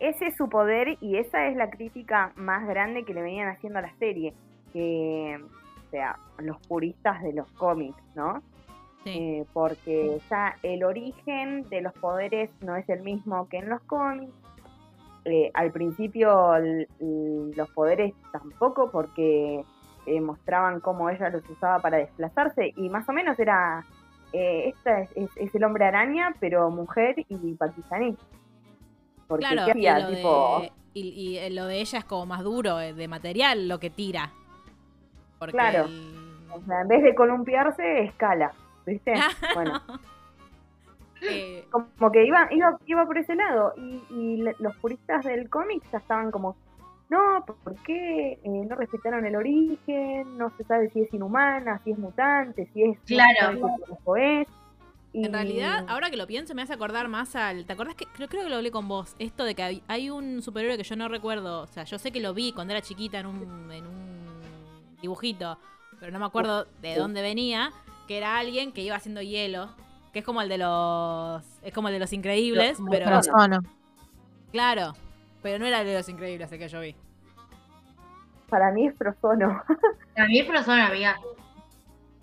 [0.00, 3.78] ese es su poder y esa es la crítica más grande que le venían haciendo
[3.78, 4.34] a la serie.
[4.72, 5.38] Que,
[5.86, 8.42] o sea, los puristas de los cómics, ¿no?
[9.04, 9.10] Sí.
[9.18, 13.80] Eh, porque ya el origen de los poderes no es el mismo que en los
[13.82, 14.32] cómics.
[15.24, 16.52] Eh, al principio
[16.98, 19.62] los poderes tampoco porque
[20.06, 23.84] eh, mostraban cómo ella los usaba para desplazarse y más o menos era,
[24.32, 28.16] eh, esta es, es- es el hombre araña pero mujer y pakistaní.
[29.32, 32.42] Porque Claro, ¿qué y lo, Tipo, de, y, y, lo de ella es como más
[32.42, 34.30] duro, eh, de material, lo que tira.
[35.38, 35.86] Porque Claro.
[35.86, 38.52] el- o sea, en vez de columpiarse, escala,
[38.84, 39.14] ¿viste?
[39.54, 39.80] Bueno,
[41.22, 43.72] eh, como que iba, iba, iba por ese lado.
[43.78, 46.56] Y, y los puristas del cómic ya estaban como,
[47.08, 50.36] no, ¿por qué Eh, no respetaron el origen?
[50.36, 52.98] No se sabe si es inhumana, si es mutante, si es...
[53.06, 53.58] Claro.
[53.86, 54.48] cuerpo es.
[55.12, 57.66] Y- En realidad, ahora que lo pienso, me hace acordar más al.
[57.66, 58.06] ¿Te acordás que.?
[58.06, 59.14] Creo, creo que lo hablé con vos.
[59.18, 61.62] Esto de que hay, hay un superhéroe que yo no recuerdo.
[61.62, 65.58] O sea, yo sé que lo vi cuando era chiquita en un, en un dibujito.
[66.00, 67.72] Pero no me acuerdo de dónde venía.
[68.08, 69.68] Que era alguien que iba haciendo hielo.
[70.12, 71.42] Que es como el de los.
[71.62, 72.78] Es como el de los increíbles.
[72.78, 73.04] Lo- pero.
[74.50, 74.94] Claro.
[75.42, 76.94] Pero no era el de los increíbles el que yo vi.
[78.48, 79.62] Para mí es Frozono.
[80.16, 81.18] A mí es persona, amiga.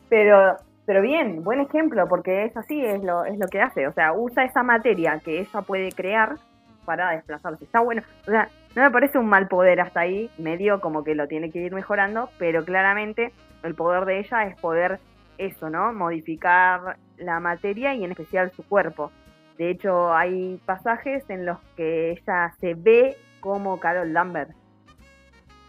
[0.09, 0.57] Pero,
[0.89, 3.87] pero bien, buen ejemplo, porque es así, es lo, es lo que hace.
[3.87, 6.37] O sea, usa esa materia que ella puede crear
[6.83, 7.63] para desplazarse.
[7.63, 8.01] Está bueno.
[8.23, 11.51] O sea, no me parece un mal poder hasta ahí, medio como que lo tiene
[11.51, 14.99] que ir mejorando, pero claramente el poder de ella es poder
[15.37, 15.93] eso, ¿no?
[15.93, 19.11] Modificar la materia y en especial su cuerpo.
[19.59, 24.53] De hecho, hay pasajes en los que ella se ve como Carol Lambert.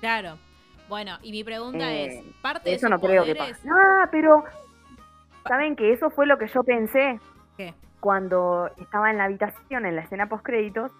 [0.00, 0.38] Claro.
[0.88, 3.68] Bueno, y mi pregunta Eh, es: ¿parte de Eso sus no creo que pase.
[3.70, 4.44] Ah, pero
[5.46, 7.18] ¿saben que eso fue lo que yo pensé
[7.56, 7.74] ¿Qué?
[8.00, 10.92] cuando estaba en la habitación en la escena post créditos?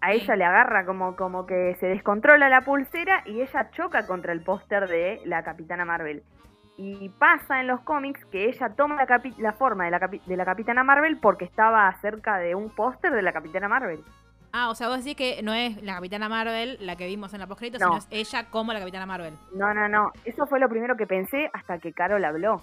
[0.00, 4.32] A ella le agarra como, como que se descontrola la pulsera y ella choca contra
[4.32, 6.22] el póster de la Capitana Marvel.
[6.76, 10.22] Y pasa en los cómics que ella toma la, capi- la forma de la, capi-
[10.24, 14.00] de la Capitana Marvel porque estaba cerca de un póster de la Capitana Marvel.
[14.58, 17.40] Ah, o sea, vos decís que no es la Capitana Marvel la que vimos en
[17.40, 17.86] la postcrédito, No.
[17.86, 19.34] sino es ella como la Capitana Marvel.
[19.54, 20.12] No, no, no.
[20.24, 22.62] Eso fue lo primero que pensé hasta que Carol habló.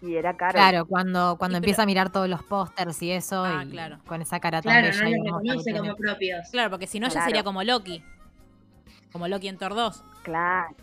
[0.00, 0.54] Y era Carol.
[0.54, 3.98] Claro, cuando, cuando pero- empieza a mirar todos los pósters y eso, Ah, y claro.
[4.06, 6.48] con esa cara tan Claro, bella no como propios.
[6.50, 7.26] Claro, porque si no, ella Claro.
[7.26, 8.02] sería como Loki.
[9.12, 10.02] Como Loki en Thor 2.
[10.24, 10.74] Claro.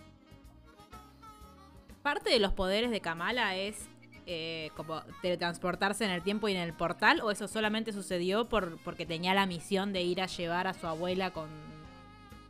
[2.01, 3.89] Parte de los poderes de Kamala es
[4.31, 8.77] eh, como teletransportarse en el tiempo y en el portal, o eso solamente sucedió por
[8.83, 11.47] porque tenía la misión de ir a llevar a su abuela con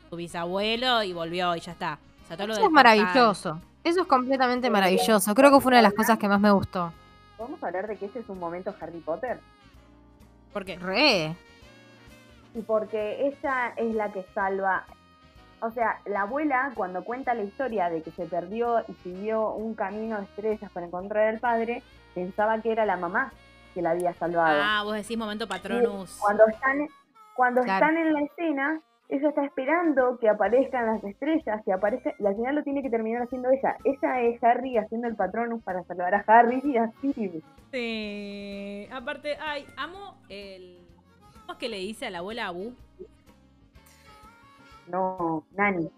[0.10, 2.00] su bisabuelo y volvió y ya está.
[2.26, 2.98] O sea, todo lo Eso es portal.
[2.98, 3.62] maravilloso.
[3.86, 5.34] Eso es completamente maravilloso.
[5.34, 6.92] Creo que fue una de las cosas que más me gustó.
[7.38, 9.40] ¿Podemos hablar de que ese es un momento Harry Potter?
[10.52, 10.78] ¿Por qué?
[10.78, 11.34] Re.
[12.56, 14.86] Y porque ella es la que salva.
[15.62, 19.74] O sea, la abuela, cuando cuenta la historia de que se perdió y siguió un
[19.76, 21.84] camino de estrellas para encontrar al padre,
[22.16, 23.32] pensaba que era la mamá
[23.74, 24.60] que la había salvado.
[24.64, 26.18] Ah, vos decís momento Patronus.
[26.22, 26.88] Cuando están,
[27.36, 27.86] cuando Claro.
[27.86, 32.36] están en la escena, ella está esperando que aparezcan las estrellas, que aparezca, y al
[32.36, 33.76] final lo tiene que terminar haciendo ella.
[33.84, 37.44] Ella es Harry haciendo el patronus para salvar a Harry y así.
[37.72, 38.88] Sí.
[38.92, 40.78] Aparte, ay, amo el.
[41.42, 42.74] ¿Cómo es que le dice a la abuela Abu?
[44.90, 45.90] No, Nani,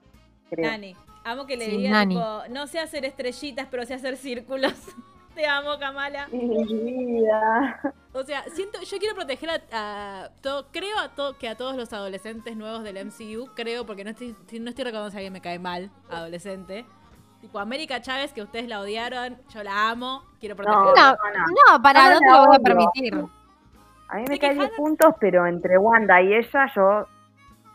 [0.49, 0.69] creo.
[0.69, 0.95] Nani.
[1.23, 2.15] Amo que le Sí, diga, Nani.
[2.15, 4.73] tipo, no sé hacer estrellitas, pero sé hacer círculos.
[5.35, 6.27] Te amo, Kamala.
[6.31, 7.79] Mi vida.
[8.11, 11.77] O sea, siento, yo quiero proteger a, a todo, creo a to- que a todos
[11.77, 15.39] los adolescentes nuevos del MCU, creo, porque no estoy, no estoy recordando si alguien me
[15.39, 16.85] cae mal, adolescente.
[17.39, 21.17] Tipo, América Chávez, que ustedes la odiaron, yo la amo, quiero No, protegerla.
[21.33, 23.25] No, no, para, No, no te no, lo voy a permitir.
[24.09, 24.75] A mí me cae 10 quejaron.
[24.75, 27.07] puntos, pero entre Wanda y ella yo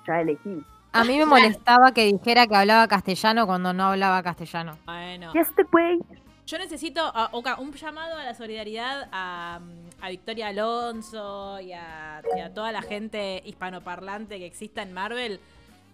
[0.06, 0.62] ya elegí.
[1.00, 4.76] A mí me molestaba que dijera que hablaba castellano cuando no hablaba castellano.
[4.84, 5.98] Bueno, Yes, the way.
[6.46, 11.72] yo necesito a- Oka, un llamado a la solidaridad a, mm, a Victoria Alonso y
[11.72, 15.40] a, y a toda la gente hispanoparlante que exista en Marvel.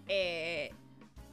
[0.07, 0.71] Eh,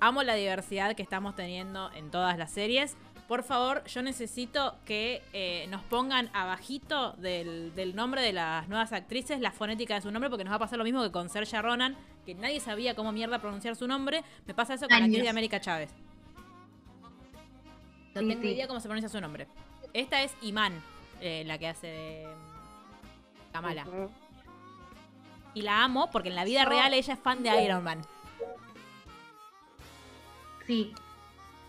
[0.01, 2.97] amo la diversidad que estamos teniendo en todas las series.
[3.31, 8.93] Por favor, yo necesito que eh, nos pongan abajito del, del nombre de las nuevas
[8.93, 11.29] actrices la fonética de su nombre, porque nos va a pasar lo mismo que con
[11.29, 14.25] Sergia Ronan, que nadie sabía cómo mierda pronunciar su nombre.
[14.49, 15.93] Me pasa eso con la actriz de América Chávez.
[18.17, 18.49] No tengo sí.
[18.49, 19.47] idea cómo se pronuncia su nombre.
[19.93, 20.83] Esta es Iman,
[21.21, 23.87] eh, la que hace de mm, Kamala.
[25.55, 28.03] Y la amo porque en la vida real ella es fan de Iron Man.
[30.67, 30.93] Sí.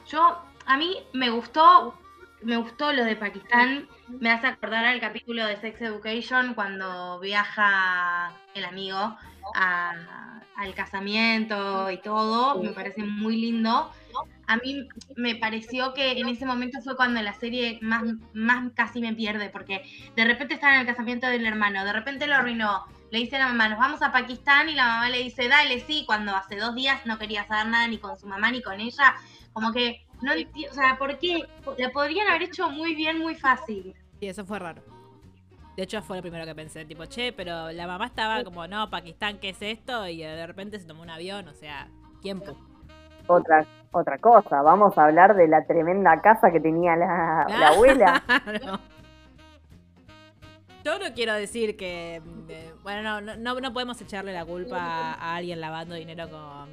[0.08, 1.98] Yo, a mí me gustó,
[2.42, 3.88] me gustó lo de Pakistán.
[4.20, 9.16] Me hace acordar al capítulo de Sex Education cuando viaja el amigo
[9.56, 12.62] a- al casamiento y todo.
[12.62, 13.92] Me parece muy lindo.
[14.48, 19.00] A mí me pareció que en ese momento fue cuando la serie más, más casi
[19.00, 19.82] me pierde, porque
[20.16, 22.86] de repente estaba en el casamiento del hermano, de repente lo arruinó.
[23.12, 25.80] Le dice a la mamá, nos vamos a Pakistán y la mamá le dice, dale,
[25.82, 28.80] sí, cuando hace dos días no quería saber nada ni con su mamá ni con
[28.80, 29.16] ella.
[29.54, 31.44] Como que no entiendo, o sea, ¿por qué?
[31.78, 33.96] La podrían haber hecho muy bien, muy fácil.
[34.20, 34.82] Y eso fue raro.
[35.78, 36.86] De hecho, fue lo primero que pensé.
[36.86, 40.08] Tipo, che, pero la mamá estaba como, no, Pakistán, ¿qué es esto?
[40.08, 41.88] Y de repente se tomó un avión, o sea,
[42.22, 42.56] tiempo.
[43.28, 48.24] Otra, otra cosa, vamos a hablar de la tremenda casa que tenía la, la abuela.
[50.84, 52.22] Yo no quiero decir que.
[52.50, 56.70] eh, bueno, no, no- no, no podemos echarle la culpa a alguien lavando dinero con.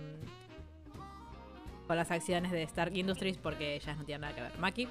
[1.89, 4.57] Con las acciones de Stark Industries porque ellas no tienen nada que ver.
[4.61, 4.87] Maki.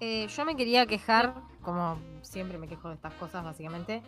[0.00, 4.02] Eh, yo me quería quejar, como siempre me quejo de estas cosas, básicamente.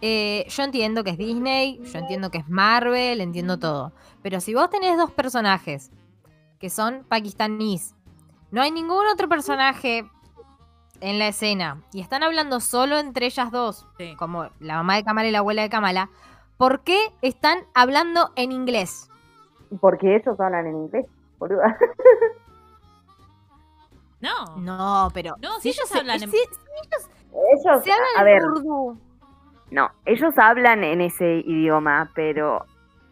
[0.00, 3.92] Eh, yo entiendo que es Disney, yo entiendo que es Marvel, entiendo todo.
[4.22, 5.90] Pero si vos tenés dos personajes
[6.58, 7.94] que son pakistaníes,
[8.50, 10.04] no hay ningún otro personaje
[11.00, 14.14] en la escena y están hablando solo entre ellas dos, Sí.
[14.16, 16.08] como la mamá de Kamala y la abuela de Kamala,
[16.56, 19.10] ¿por qué están hablando en inglés?
[19.80, 21.06] Porque ellos hablan en inglés,
[21.38, 21.76] boluda.
[24.20, 24.56] No.
[24.56, 25.34] No, pero.
[25.42, 28.98] No, si ellos hablan en- si- Ellos, se hablan a en ver, urdu.
[29.70, 32.64] no, ellos hablan en ese idioma, pero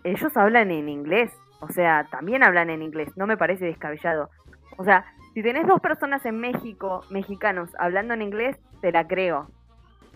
[0.03, 1.31] ellos hablan en inglés.
[1.61, 4.31] O sea, también hablan en inglés, no me parece descabellado.
[4.79, 9.49] O sea, si tenés dos personas en México, mexicanos, hablando en inglés, te la creo.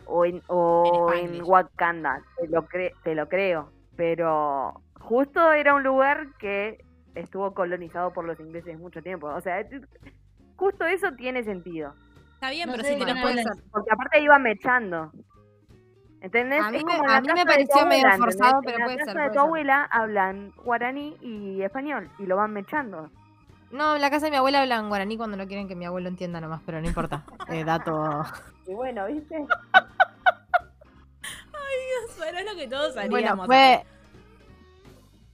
[0.06, 1.42] O en, o En en.
[1.44, 3.70] Wakanda, te lo, cre- te lo creo.
[3.94, 9.26] Pero justo era un lugar que estuvo colonizado por los ingleses mucho tiempo.
[9.28, 9.64] O sea,
[10.56, 11.94] justo eso tiene sentido.
[12.34, 13.46] Está bien, No pero sé si te lo puedes.
[13.72, 15.10] Porque aparte iba mechando.
[16.20, 16.62] ¿Entendés?
[16.62, 18.06] A mí Es me- como en a la mí me casa de tu pareció medio
[18.06, 18.64] abuela, forzado, ¿entendés?
[18.66, 22.36] pero en puede la ser, casa de tu abuela hablan guaraní y español y lo
[22.36, 23.10] van mechando.
[23.70, 26.08] No, en la casa de mi abuela hablan guaraní cuando no quieren que mi abuelo
[26.08, 27.24] entienda nomás, pero no importa.
[27.48, 27.92] Eh, dato.
[28.66, 29.36] Y bueno, ¿viste?
[32.18, 33.10] Pero es lo que todos haríamos.
[33.10, 33.84] Bueno, puede,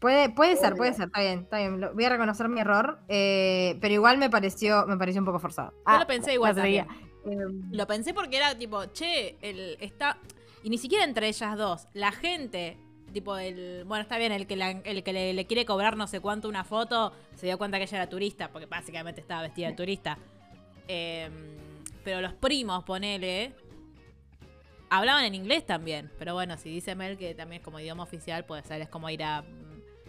[0.04, 1.80] puede, puede ser, puede ser, está bien, está bien.
[1.94, 5.72] Voy a reconocer mi error, eh, pero igual me pareció, me pareció un poco forzado.
[5.90, 6.86] Yo lo pensé igual también.
[7.24, 7.36] Eh,
[7.70, 10.18] Lo pensé porque era tipo, che, el está.
[10.62, 11.88] Y ni siquiera entre ellas dos.
[11.94, 12.76] La gente,
[13.14, 13.84] tipo, el.
[13.86, 16.50] Bueno, está bien, el que, la- el que le, le quiere cobrar no sé cuánto
[16.50, 20.18] una foto, se dio cuenta que ella era turista, porque básicamente estaba vestida de turista.
[20.86, 21.30] Eh,
[22.04, 23.54] pero los primos, ponele.
[24.90, 26.10] Hablaban en inglés también.
[26.18, 29.08] Pero bueno, si dice Mel que también es como idioma oficial, puede ser, es como
[29.08, 29.42] ir a.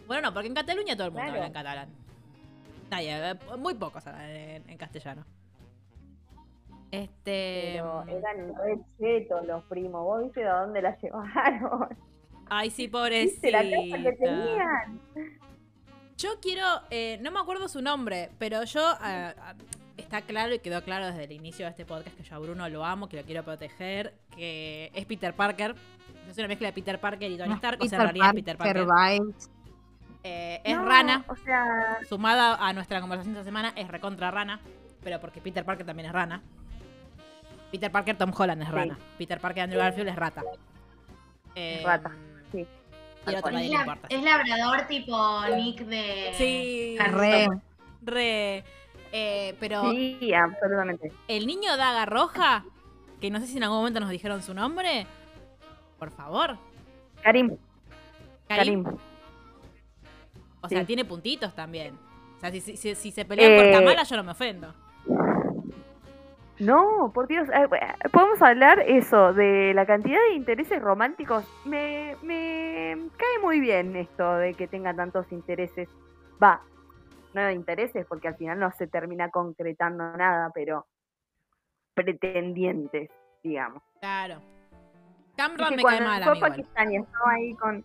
[0.07, 1.35] Bueno, no, porque en Cataluña todo el mundo Claro.
[1.35, 1.89] habla en catalán.
[2.91, 5.25] Nadie, eh, muy pocos hablan en, en castellano.
[6.91, 7.71] Este.
[7.73, 10.03] Pero eran re chetos los primos.
[10.03, 11.89] ¿Vos viste de dónde la llevaron?
[12.49, 13.63] Ay, sí, ¿Viste pobrecita.
[13.63, 15.01] la casa que tenían?
[16.17, 19.53] Yo quiero, eh, no me acuerdo su nombre, pero yo ah, ah,
[19.97, 22.69] está claro y quedó claro desde el inicio de este podcast que yo a Bruno
[22.69, 25.75] lo amo, que lo quiero proteger, que es Peter Parker.
[26.29, 28.57] Es una mezcla de Peter Parker y Tony no, Stark, o sea, Peter es Peter
[28.57, 29.21] Parker Parker.
[29.21, 29.49] vibes.
[30.27, 34.31] Eh, es No, rana, O sea, sumada a nuestra conversación de esta semana, es recontra
[34.31, 34.59] rana,
[35.03, 36.41] pero porque Peter Parker también es rana.
[37.71, 38.73] Peter Parker, Tom Holland es Sí.
[38.73, 38.97] rana.
[39.19, 40.41] Peter Parker, Andrew Garfield es rata.
[41.53, 42.11] Eh, rata,
[42.51, 42.57] sí.
[42.57, 43.53] Y el otro cual.
[43.53, 44.07] nadie Es, le la- importa.
[44.15, 47.47] es labrador tipo Nick de Sí, Re.
[48.01, 48.63] Re.
[49.11, 51.11] Eh, pero Sí, absolutamente.
[51.27, 52.65] el niño daga roja,
[53.21, 55.05] que no sé si en algún momento nos dijeron su nombre.
[55.99, 56.57] Por favor.
[57.21, 57.57] Karim,
[58.47, 58.83] Karim.
[58.83, 58.97] Karim.
[60.65, 61.97] O sea, tiene puntitos también.
[62.37, 64.73] O sea, si, si- si- se pelean por Eh, Kamala, yo no me ofendo.
[66.59, 71.43] No, por Dios, eh, eh, podemos hablar eso de la cantidad de intereses románticos.
[71.65, 75.89] Me, me cae muy bien esto de que tenga tantos intereses.
[76.41, 76.61] Va,
[77.33, 80.85] no de intereses porque al final no se termina concretando nada, pero
[81.93, 83.09] pretendientes,
[83.43, 83.83] digamos.
[83.99, 84.35] Claro.
[84.35, 86.39] Es Camran que me cae mal fue.
[86.39, 87.83] Pakistán y estaba ahí con...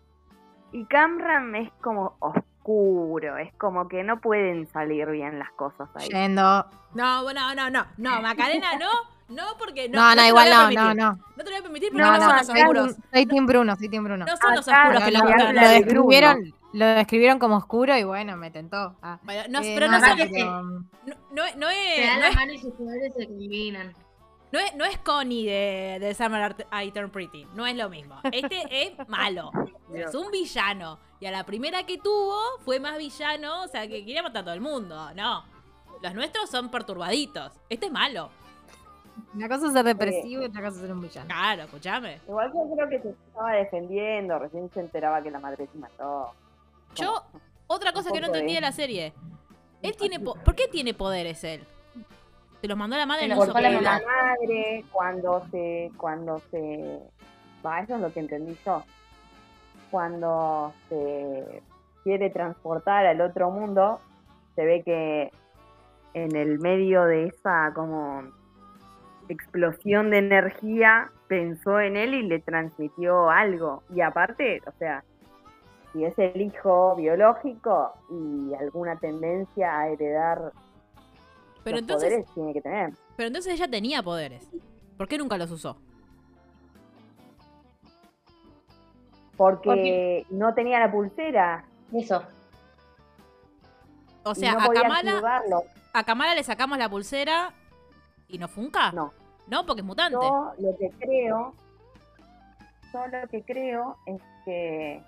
[0.72, 2.16] Y Camran es como
[2.64, 6.08] oscuro, es como que no pueden salir bien las cosas ahí.
[6.08, 6.66] Yendo.
[6.94, 7.86] No, no, no, no.
[7.96, 8.88] No, Macarena no.
[9.28, 10.00] No, porque no.
[10.10, 11.12] No, lo igual no, no, no.
[11.36, 12.96] No te lo voy a permitir porque No, no, No, son los oscuros.
[13.12, 14.26] soy Team Bruno, soy Team Bruno.
[14.26, 17.96] No son los Acá oscuros que Lo, habla lo de describieron, lo describieron como oscuro
[17.96, 18.96] y bueno, me tentó.
[19.02, 20.28] Ah, Bueno, no, eh, pero no, no, son- sé.
[20.32, 23.94] pero- no, no, es- Se dan y sus poderes se combinan.
[24.52, 27.46] No es, no es Connie de, de Summer Art- I Turn Pretty.
[27.54, 28.16] No es lo mismo.
[28.32, 29.50] Este es malo.
[29.94, 30.98] Es un villano.
[31.20, 33.62] Y a la primera que tuvo fue más villano.
[33.64, 35.12] O sea, que quería matar a todo el mundo.
[35.14, 35.44] No.
[36.02, 37.52] Los nuestros son perturbaditos.
[37.68, 38.30] Este es malo.
[39.34, 41.26] Una cosa es ser depresivo y otra cosa es ser un villano.
[41.28, 42.20] Claro, escúchame.
[42.26, 46.30] Igual yo creo que se estaba defendiendo, recién se enteraba que la madre se mató.
[46.94, 47.22] Yo,
[47.66, 49.12] otra cosa que no entendí de de- la serie.
[49.82, 51.64] Él tiene po- ¿Por qué tiene poderes él?
[52.60, 53.80] Se los mandó la madre los pelo.
[53.80, 57.00] la madre, cuando se, cuando se,
[57.64, 58.82] va, eso es lo que entendí yo.
[59.90, 61.62] Cuando se
[62.04, 64.00] quiere transportar al otro mundo,
[64.54, 65.30] se ve que
[66.14, 68.24] en el medio de esa como
[69.28, 73.82] explosión de energía pensó en él y le transmitió algo.
[73.94, 75.02] Y aparte, o sea,
[75.92, 80.52] si es el hijo biológico y alguna tendencia a heredar
[81.64, 82.92] Pero los entonces, poderes, tiene que tener.
[83.16, 84.48] pero entonces ella tenía poderes.
[84.96, 85.76] ¿Por qué nunca los usó?
[89.36, 91.64] Porque no tenía la pulsera.
[91.92, 92.22] Eso.
[94.24, 95.62] O sea, no a Kamala, activarlo.
[95.94, 97.52] a Kamala le sacamos la pulsera
[98.28, 98.92] y no funca.
[98.92, 99.12] No.
[99.46, 100.18] No, porque es mutante.
[100.20, 101.54] Yo lo que creo,
[102.92, 105.02] yo lo que creo es que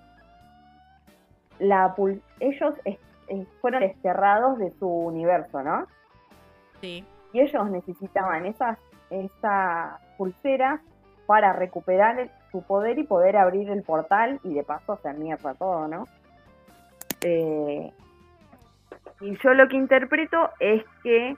[1.59, 2.97] la pul- ellos es-
[3.27, 5.85] es- fueron desterrados de su universo, ¿no?
[6.83, 7.05] Sí.
[7.31, 8.77] Y ellos necesitaban esas,
[9.09, 10.81] esas pulseras
[11.25, 15.53] para recuperar el- su poder y poder abrir el portal y de paso hacer mierda
[15.53, 16.09] todo, ¿no?
[17.21, 17.89] Eh,
[19.21, 21.37] y yo lo que interpreto es que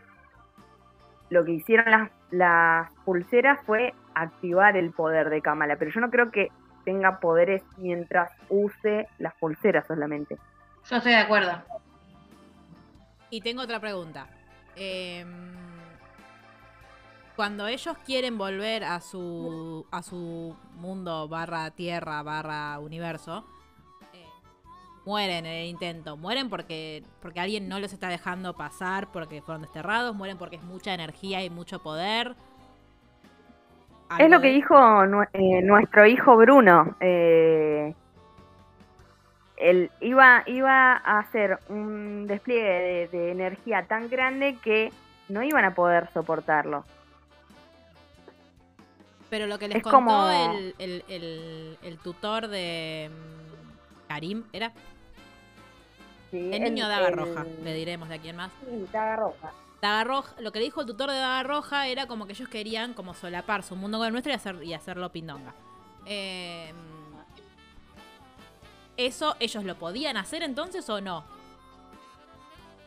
[1.29, 6.09] lo que hicieron las, las pulseras fue activar el poder de Kamala, pero yo no
[6.09, 6.51] creo que
[6.85, 10.39] tenga poderes mientras use las pulseras solamente.
[10.89, 11.51] Yo estoy de acuerdo.
[13.29, 14.27] Y tengo otra pregunta.
[14.75, 15.27] Em,
[17.35, 23.45] cuando ellos quieren volver a su a su mundo barra tierra barra universo,
[24.13, 24.25] eh,
[25.05, 26.17] mueren en el intento.
[26.17, 30.15] Mueren porque porque alguien no los está dejando pasar porque fueron desterrados.
[30.15, 32.35] Mueren porque es mucha energía y mucho poder.
[34.17, 34.75] Es lo que dijo
[35.33, 36.95] eh, nuestro hijo Bruno.
[36.99, 37.93] eh,
[39.57, 44.91] él iba, iba a hacer un despliegue de, de energía tan grande que
[45.29, 46.83] no iban a poder soportarlo.
[49.29, 54.43] Pero lo que les es contó como- el, el- el- el tutor de mm, Karim
[54.53, 54.71] era
[56.31, 58.51] Sí, el niño Daga Roja, le diremos de aquí en más.
[58.69, 59.51] Sí, Daga Roja.
[59.81, 62.49] Daga Roja, lo que le dijo el tutor de Daga Roja era como que ellos
[62.49, 65.53] querían como solapar su mundo con el nuestro y, hacer, y hacerlo pindonga.
[66.05, 66.73] Eh,
[68.97, 71.23] ¿Eso ellos lo podían hacer entonces o no?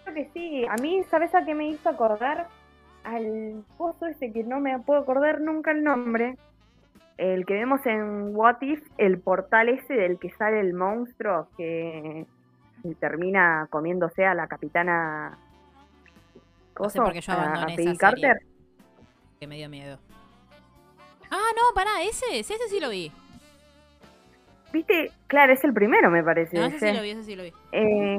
[0.04, 0.64] Creo que sí.
[0.66, 2.48] A mí, ¿sabes a qué me hizo acordar?
[3.04, 6.36] Al pozo ese que no me puedo acordar nunca el nombre.
[7.16, 12.26] El que vemos en What If, el portal ese del que sale el monstruo que
[13.00, 15.30] termina comiéndose a la capitana.
[16.78, 18.28] No sé Coso, por qué yo a- a abandoné Peggy esa serie.
[18.28, 18.46] Carter.
[19.40, 19.98] Que me dio miedo.
[21.30, 23.12] Ah, no, pará, ese, ese sí lo vi.
[24.72, 25.10] ¿Viste?
[25.26, 26.58] Claro, es el primero, me parece.
[26.58, 27.52] No, ese sí lo vi, ese sí lo vi.
[27.72, 28.18] Eh,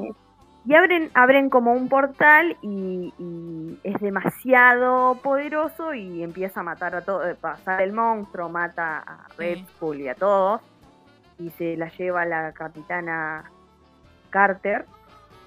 [0.65, 6.95] y abren, abren como un portal y, y es demasiado poderoso y empieza a matar
[6.95, 9.65] a todos, pasar el monstruo, mata a Red Sí.
[9.75, 10.61] Skull y a todos
[11.39, 13.49] y se la lleva la capitana
[14.29, 14.85] Carter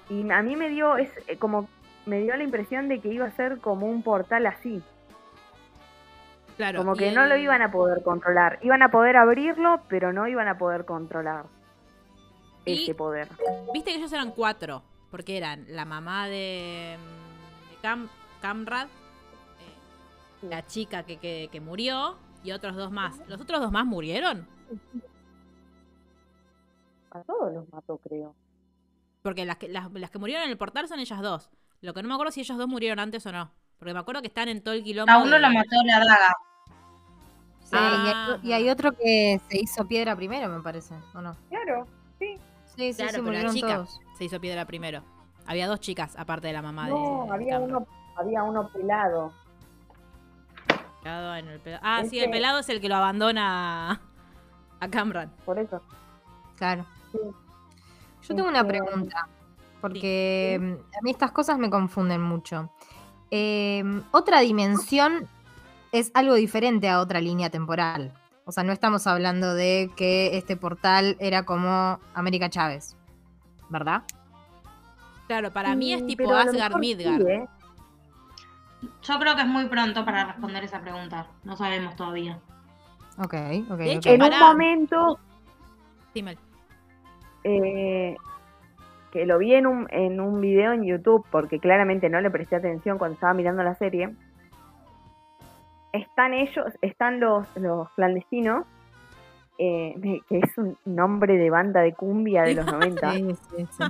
[0.09, 1.69] y a mí me dio es eh, como
[2.05, 4.81] me dio la impresión de que iba a ser como un portal así,
[6.63, 6.79] Claro.
[6.79, 10.47] como que no lo iban a poder controlar, iban a poder abrirlo pero no iban
[10.47, 11.45] a poder controlar.
[12.65, 13.27] Y- ese poder.
[13.73, 16.97] Viste que ellos eran cuatro, porque eran la mamá de,
[17.69, 18.07] de Cam,
[18.41, 23.19] Camrad, eh, la chica que, que, que murió y otros dos más.
[23.27, 24.47] ¿Los otros dos más murieron?
[27.11, 28.33] A todos los mató, creo.
[29.21, 31.49] Porque las que, las, las que murieron en el portal son ellas dos.
[31.81, 33.51] Lo que no me acuerdo si ellos dos murieron antes o no.
[33.77, 35.11] Porque me acuerdo que están en todo el quilombo.
[35.11, 36.33] A uno de- lo mató la daga.
[37.73, 38.37] Sí, Ah.
[38.43, 41.35] y, hay, y hay otro que se hizo piedra primero, me parece, ¿o no?
[41.49, 41.87] Claro.
[42.19, 42.37] Sí,
[42.75, 43.99] sí, Claro, sí, pero la murieron chica todos.
[44.17, 45.01] se hizo piedra primero.
[45.47, 47.33] Había dos chicas, aparte de la mamá No, de.
[47.33, 49.33] había uno, había uno pelado.
[51.01, 53.99] Pelado en el pela- Ah, sí, el pelado es el que lo abandona
[54.79, 55.31] a Camran.
[55.45, 55.81] Por eso.
[56.57, 56.85] Claro.
[57.11, 57.17] Sí.
[58.21, 59.27] Yo tengo una Este, pregunta,
[59.81, 62.71] porque mm, a mí estas cosas me confunden mucho.
[63.31, 65.27] Eh, otra dimensión
[65.93, 68.11] es algo diferente a otra línea temporal.
[68.45, 72.97] O sea, no estamos hablando de que este portal era como América Chávez,
[73.69, 74.03] ¿verdad?
[75.27, 77.21] Claro, para mí es Mm, tipo Asgard Midgard.
[77.21, 77.45] sí, ¿eh?
[79.03, 81.27] Yo creo que es muy pronto para responder esa pregunta.
[81.45, 82.39] No sabemos todavía.
[83.17, 83.33] Ok,
[83.69, 83.77] ok.
[83.77, 85.19] De hecho, En un momento
[86.13, 86.37] Dime.
[87.45, 88.17] eh,
[89.11, 92.55] que lo vi en un, en un video en YouTube, porque claramente no le presté
[92.57, 94.13] atención cuando estaba mirando la serie,
[95.93, 98.65] están ellos, están los, los clandestinos,
[99.59, 99.95] eh,
[100.27, 103.11] que es un nombre de banda de cumbia de los 90.
[103.13, 103.83] Sí, sí, sí.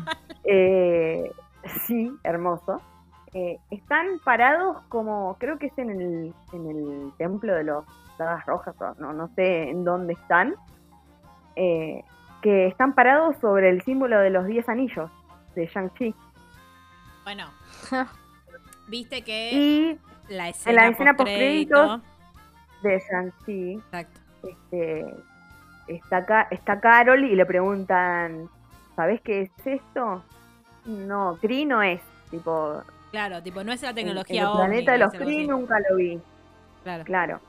[0.43, 1.32] Eh,
[1.88, 2.82] sí, hermoso.
[3.34, 7.86] Eh, están parados como, creo que es en el, en el templo de los
[8.20, 10.54] dagas rojas, o no, no sé en dónde están,
[11.56, 12.04] eh,
[12.41, 15.10] que están parados sobre el símbolo de los 10 anillos
[15.56, 16.14] de Shang-Chi.
[17.24, 17.45] Bueno.
[18.88, 19.99] Viste que Y
[20.30, 22.01] la escena, la escena postcrédito-
[22.82, 24.19] de Shang-Chi Exacto.
[24.43, 25.13] este,
[25.88, 28.49] está, está Carol y le preguntan,
[28.95, 30.24] ¿sabés qué es esto?
[30.86, 34.91] No, Kree no es, tipo, Claro, tipo, no es la en- tecnología en el planeta
[34.93, 35.47] de los así.
[35.47, 36.19] nunca lo vi.
[36.84, 37.03] Claro.
[37.05, 37.39] Claro.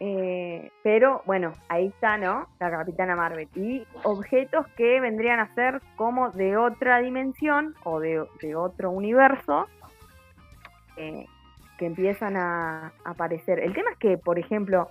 [0.00, 2.48] Eh, pero bueno, ahí está, ¿no?
[2.58, 3.48] La Capitana Marvel.
[3.54, 9.68] Y objetos que vendrían a ser como de otra dimensión o de, de otro universo
[10.96, 11.26] eh,
[11.82, 13.58] que empiezan a, a aparecer.
[13.58, 14.88] El tema es que, por ejemplo,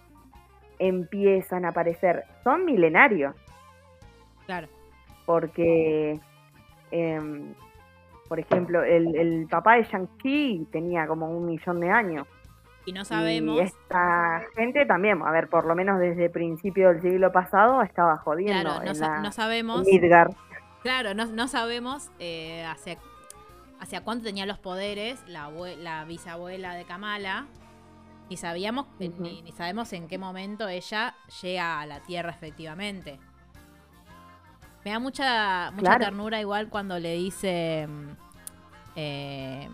[0.78, 3.34] empiezan a aparecer, son milenarios,
[4.46, 4.68] Claro.
[5.26, 6.20] porque,
[6.92, 7.54] em,
[8.28, 12.28] por ejemplo, el, el papá de Shang-Chi tenía como un millón de años.
[12.86, 13.56] Y no sabemos.
[13.56, 18.18] Y esta gente también, a ver, por lo menos desde principio del siglo pasado estaba
[18.18, 19.88] jodiendo Claro, no, en sa- la no sabemos.
[19.88, 20.32] en Midgard.
[20.82, 22.98] Claro, no, no sabemos eh, hacia,
[23.82, 27.48] hacia cuánto tenía los poderes la, abue- la bisabuela de Kamala.
[28.30, 33.20] Ni sabíamos, eh, ni, ni sabemos en qué momento ella llega a la Tierra efectivamente.
[34.86, 36.06] Me da mucha, mucha Claro.
[36.06, 37.88] ternura igual cuando le dice.
[37.90, 38.10] mm,
[38.96, 39.70] eh,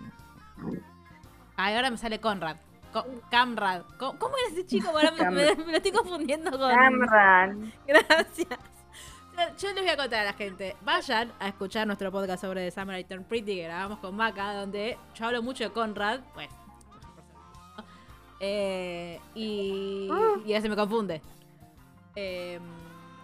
[1.56, 2.58] ay, ahora me sale Conrad.
[2.92, 3.84] Co- Camrad.
[4.00, 4.90] ¿Cómo era ese chico?
[4.90, 6.74] Ahora me, lo estoy confundiendo con.
[6.74, 7.72] Cameron.
[7.88, 8.60] Gracias.
[9.38, 10.76] Yo les voy a contar a la gente.
[10.82, 14.98] Vayan a escuchar nuestro podcast sobre The Samurai Turn Pretty que grabamos con Maca, donde
[15.14, 16.22] yo hablo mucho de Conrad.
[16.34, 16.50] Pues.
[18.40, 20.10] Eh, y,
[20.46, 21.22] y a veces me confunde.
[22.16, 22.60] Eh,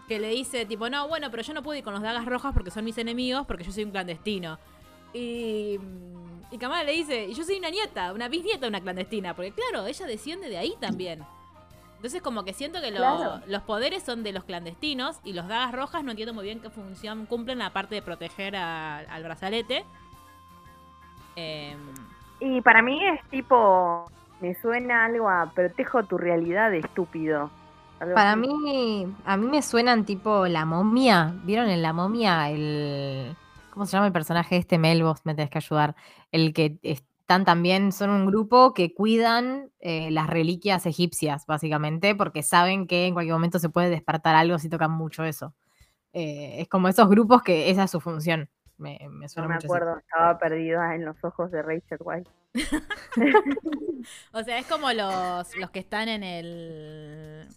[0.07, 2.53] que le dice, tipo, no, bueno, pero yo no puedo ir con los dagas rojas
[2.53, 4.59] porque son mis enemigos, porque yo soy un clandestino.
[5.13, 5.79] Y,
[6.51, 9.51] y Kamala le dice, y yo soy una nieta, una bisnieta de una clandestina, porque
[9.51, 11.25] claro, ella desciende de ahí también.
[12.03, 13.39] Entonces como que siento que lo- Claro.
[13.47, 16.69] los poderes son de los clandestinos y los dagas rojas no entiendo muy bien qué
[16.69, 19.85] función cumplen aparte de proteger a- al brazalete.
[21.37, 21.77] Em,
[22.41, 24.05] Y para mí es tipo,
[24.41, 27.49] me suena algo a protejo tu realidad de estúpido.
[28.01, 28.41] Algo Para así.
[28.41, 31.33] mí, a mí me suenan tipo la momia.
[31.45, 33.33] ¿Vieron en la momia el.
[33.71, 34.77] ¿Cómo se llama el personaje este?
[34.77, 35.95] Mel, vos me tenés que ayudar.
[36.33, 36.77] El que
[37.23, 43.07] están también, son un grupo que cuidan eh, las reliquias egipcias, básicamente, porque saben que
[43.07, 45.53] en cualquier momento se puede despertar algo si tocan mucho eso.
[46.11, 48.49] Eh, es como esos grupos que esa es su función.
[48.77, 49.73] Me, me No suena me mucho así.
[49.73, 52.29] acuerdo, estaba perdida en los ojos de Rachel White.
[54.33, 57.47] o sea, es como los, los que están en el,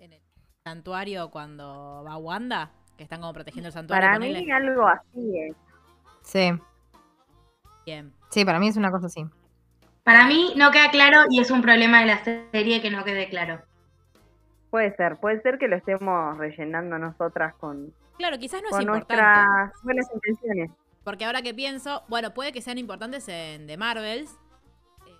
[0.00, 0.20] en el
[0.64, 4.08] santuario cuando va Wanda, que están como protegiendo el santuario.
[4.08, 5.56] Para mí algo así es.
[6.22, 6.50] Sí,
[7.86, 8.12] Bien.
[8.30, 9.24] Sí, para mí es una cosa así.
[10.04, 13.28] Para mí no queda claro y es un problema de la serie que no quede
[13.28, 13.60] claro.
[14.70, 18.82] Puede ser, puede ser que lo estemos rellenando nosotras con, Claro, quizás no es con
[18.82, 19.14] importante.
[19.24, 20.70] nuestras buenas intenciones.
[21.04, 24.30] Porque ahora que pienso, bueno, puede que sean importantes en The Marvels.
[25.06, 25.12] eh,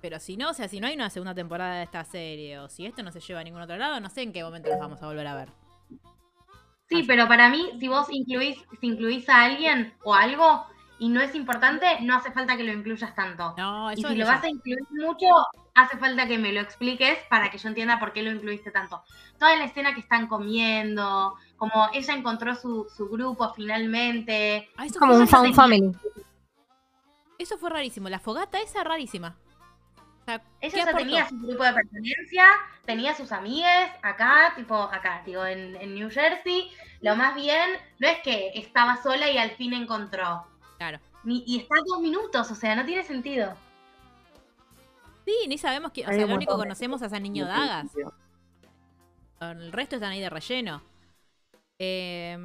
[0.00, 2.68] Pero si no, o sea, si no hay una segunda temporada de esta serie, o
[2.68, 4.78] si esto no se lleva a ningún otro lado, no sé en qué momento los
[4.78, 5.48] vamos a volver a ver.
[6.88, 10.66] Sí, pero para mí, si vos incluís, si incluís a alguien o algo
[10.98, 13.54] y no es importante, no hace falta que lo incluyas tanto.
[13.56, 14.32] No, Y eso si es lo eso.
[14.32, 15.26] vas a incluir mucho,
[15.74, 19.02] hace falta que me lo expliques para que yo entienda por qué lo incluiste tanto.
[19.38, 24.70] Toda la escena que están comiendo, como ella encontró su, su grupo finalmente.
[24.76, 25.92] Ah, eso, Como un fan family.
[27.38, 28.08] eso fue rarísimo.
[28.08, 29.36] La fogata esa rarísima.
[30.22, 30.98] O sea, ¿qué Ella ya aportó?
[31.04, 32.46] tenía su grupo de pertenencia,
[32.84, 36.70] tenía sus amigues acá, tipo acá, digo, en, en New Jersey.
[37.00, 40.46] Lo más bien, no es que estaba sola y al fin encontró.
[40.78, 40.98] Claro.
[41.24, 43.54] Ni- y está dos minutos, o sea, no tiene sentido.
[45.24, 46.08] Sí, ni sabemos quién.
[46.08, 47.80] O sea, lo único que conocemos es a Niño Dagas.
[47.90, 48.14] principio.
[49.40, 50.82] El resto están ahí de relleno.
[51.78, 52.36] Eh,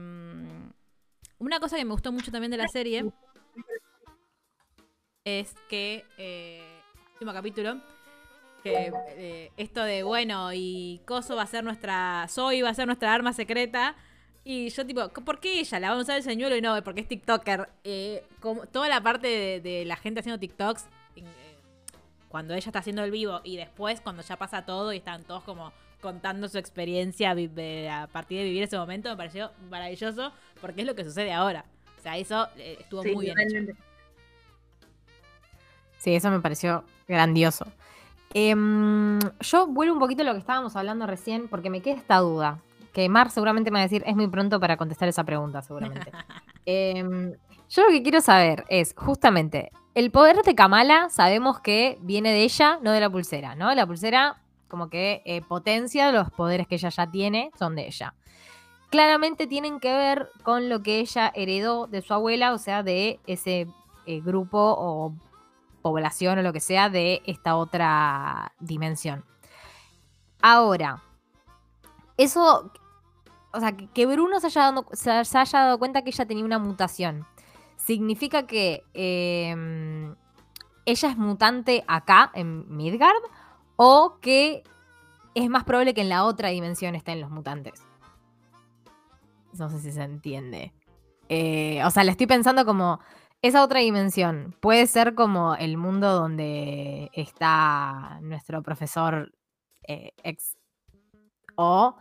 [1.38, 3.06] una cosa que me gustó mucho también de la serie
[5.24, 6.82] es que, eh,
[7.14, 7.80] último capítulo,
[8.64, 12.88] que eh, esto de, bueno, y Coso va a ser nuestra, Zoe va a ser
[12.88, 13.96] nuestra arma secreta.
[14.44, 15.80] Y yo tipo, ¿por qué ella?
[15.80, 17.70] La vamos a usar el señuelo y no, porque es TikToker.
[17.84, 20.86] Eh, como, toda la parte de, de la gente haciendo TikToks,
[21.16, 21.24] eh,
[22.28, 25.44] cuando ella está haciendo el vivo y después cuando ya pasa todo y están todos
[25.44, 25.72] como
[26.02, 30.96] contando su experiencia a partir de vivir ese momento, me pareció maravilloso porque es lo
[30.96, 31.66] que sucede ahora.
[32.00, 33.74] O sea, eso eh, estuvo Sí, muy bien hecho.
[36.00, 37.68] Sí, eso me pareció grandioso.
[38.34, 42.18] Em, yo vuelvo un poquito a lo que estábamos hablando recién, porque me queda esta
[42.18, 42.60] duda.
[42.94, 46.12] Que Mar seguramente me va a decir, es muy pronto para contestar esa pregunta, seguramente.
[46.66, 47.34] Em,
[47.70, 52.44] yo lo que quiero saber es, justamente, el poder de Kamala sabemos que viene de
[52.44, 53.74] ella, no de la pulsera, ¿no?
[53.74, 54.38] La pulsera
[54.68, 58.14] como que eh, potencia los poderes que ella ya tiene, son de ella.
[58.90, 63.20] Claramente tienen que ver con lo que ella heredó de su abuela, o sea, de
[63.26, 63.68] ese
[64.06, 65.14] eh, grupo o
[65.82, 69.26] población o lo que sea de esta otra dimensión.
[70.42, 71.04] Ahora,
[72.24, 72.72] eso,
[73.52, 76.60] o sea, que, Bruno se haya, dado, se, haya dado cuenta que ella tenía una
[76.60, 77.26] mutación,
[77.78, 80.14] significa que eh,
[80.86, 83.24] ella es mutante acá, en Midgard,
[83.76, 84.64] o que
[85.34, 87.84] es más probable que en la otra dimensión estén los mutantes.
[89.58, 90.74] No sé si se entiende.
[91.30, 93.00] Eh, o sea, le estoy pensando como
[93.42, 94.56] esa otra dimensión.
[94.60, 99.34] Puede ser como el mundo donde está nuestro profesor
[99.88, 100.58] eh, ex.
[101.62, 101.98] O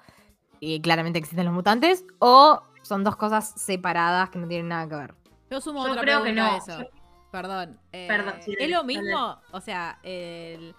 [0.58, 2.04] y claramente existen los mutantes.
[2.18, 5.14] O son dos cosas separadas que no tienen nada que ver.
[5.50, 6.56] Yo sumo Yo otra creo que pregunta a no.
[6.58, 6.80] eso.
[6.82, 7.00] Yo-
[7.30, 7.78] Perdón.
[7.92, 9.38] eh, Perdón, sí, ¿Es lo mismo?
[9.52, 10.74] O sea, el,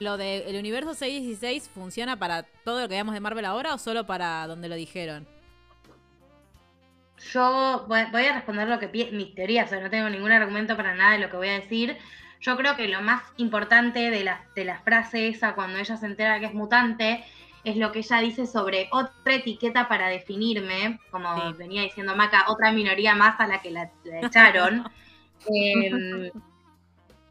[0.00, 4.06] lo del universo 616 funciona para todo lo que veamos de Marvel ahora o solo
[4.06, 5.26] para donde lo dijeron?
[7.32, 10.94] Yo voy, a responder lo que mis teorías, o sea, no tengo ningún argumento para
[10.94, 11.96] nada de lo que voy a decir.
[12.40, 16.06] Yo creo que lo más importante de la, de la frase esa cuando ella se
[16.06, 17.24] entera que es mutante
[17.64, 21.56] es lo que ella dice sobre otra etiqueta para definirme, como Sí.
[21.56, 24.84] venía diciendo Maca, otra minoría más a la que la, la echaron.
[25.46, 26.30] Em,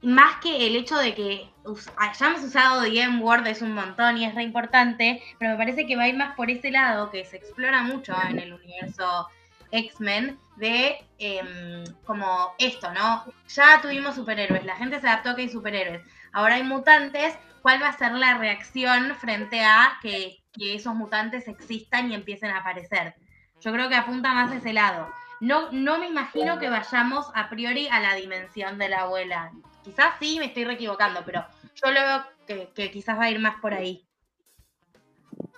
[0.03, 1.49] más que el hecho de que
[1.97, 5.95] hayamos usado The M-Word es un montón y es re importante, pero me parece que
[5.95, 9.27] va a ir más por ese lado que se explora mucho en el universo
[9.73, 13.25] X-Men de em, como esto, ¿no?
[13.47, 17.89] Ya tuvimos superhéroes, la gente se adaptó que hay superhéroes, ahora hay mutantes, ¿cuál va
[17.89, 23.15] a ser la reacción frente a que, esos mutantes existan y empiecen a aparecer?
[23.59, 25.11] Yo creo que apunta más a ese lado.
[25.39, 29.51] No, no me imagino que vayamos a priori a la dimensión de la abuela.
[29.83, 31.43] Quizás sí, me estoy equivocando, pero
[31.73, 31.99] yo lo
[32.47, 34.05] veo que quizás va a ir más por ahí.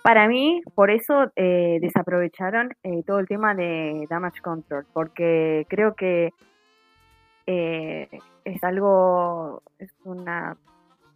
[0.06, 5.96] Para mí, por eso eh, desaprovecharon eh, todo el tema de Damage Control, porque creo
[5.96, 6.32] que
[7.46, 8.08] eh,
[8.44, 10.56] es algo, es una,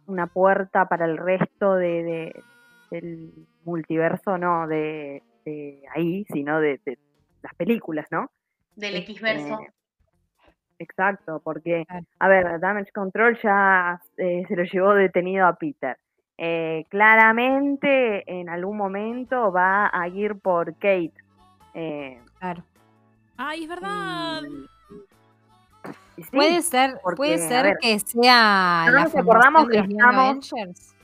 [0.07, 2.43] una puerta para el resto de, de-
[2.91, 3.31] del
[3.63, 6.97] multiverso, no de, de ahí, sino de, de
[7.41, 8.29] las películas, ¿no?
[8.75, 9.59] Del Este, X-verso.
[10.79, 11.85] Exacto, porque,
[12.19, 15.95] a ver, Damage Control ya eh, se lo llevó detenido a Peter.
[16.43, 21.13] Eh, claramente en algún momento va a ir por Kate.
[21.75, 22.63] Eh, Claro.
[23.37, 24.41] Ay, es verdad.
[24.49, 24.65] y-
[26.17, 29.87] y sí, puede ser, porque, puede ser ver, que sea no nos acordamos que los
[29.87, 30.95] Young estamos- Avengers.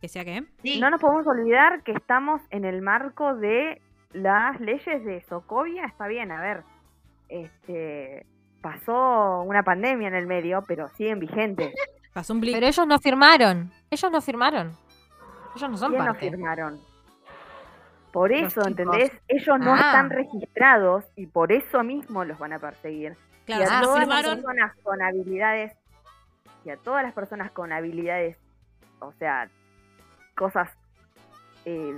[0.00, 0.44] ¿Que sea qué?
[0.64, 3.80] Sí, no nos podemos olvidar que estamos en el marco de
[4.12, 5.84] las leyes de Sokovia.
[5.86, 6.64] Está bien, a ver,
[7.28, 8.26] este
[8.60, 11.72] pasó una pandemia en el medio, pero siguen vigentes.
[12.12, 12.54] Pasó un blip.
[12.54, 13.72] Pero ellos no firmaron.
[13.90, 14.72] Ellos no firmaron.
[15.56, 16.30] Ellos no son ¿Quién no parte.
[16.30, 16.80] firmaron?
[18.12, 18.66] Por Los eso, tipos.
[18.68, 19.12] ¿entendés?
[19.28, 19.76] Ellos no Ah.
[19.78, 23.16] están registrados y por eso mismo los van a perseguir.
[23.46, 24.36] claro, y a no todas las firmaron.
[24.42, 25.72] personas con habilidades,
[26.64, 28.36] y a todas las personas con habilidades,
[29.00, 29.48] o sea,
[30.36, 30.70] cosas
[31.64, 31.92] eh,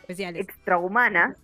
[0.00, 0.42] Especiales.
[0.42, 1.36] extrahumanas,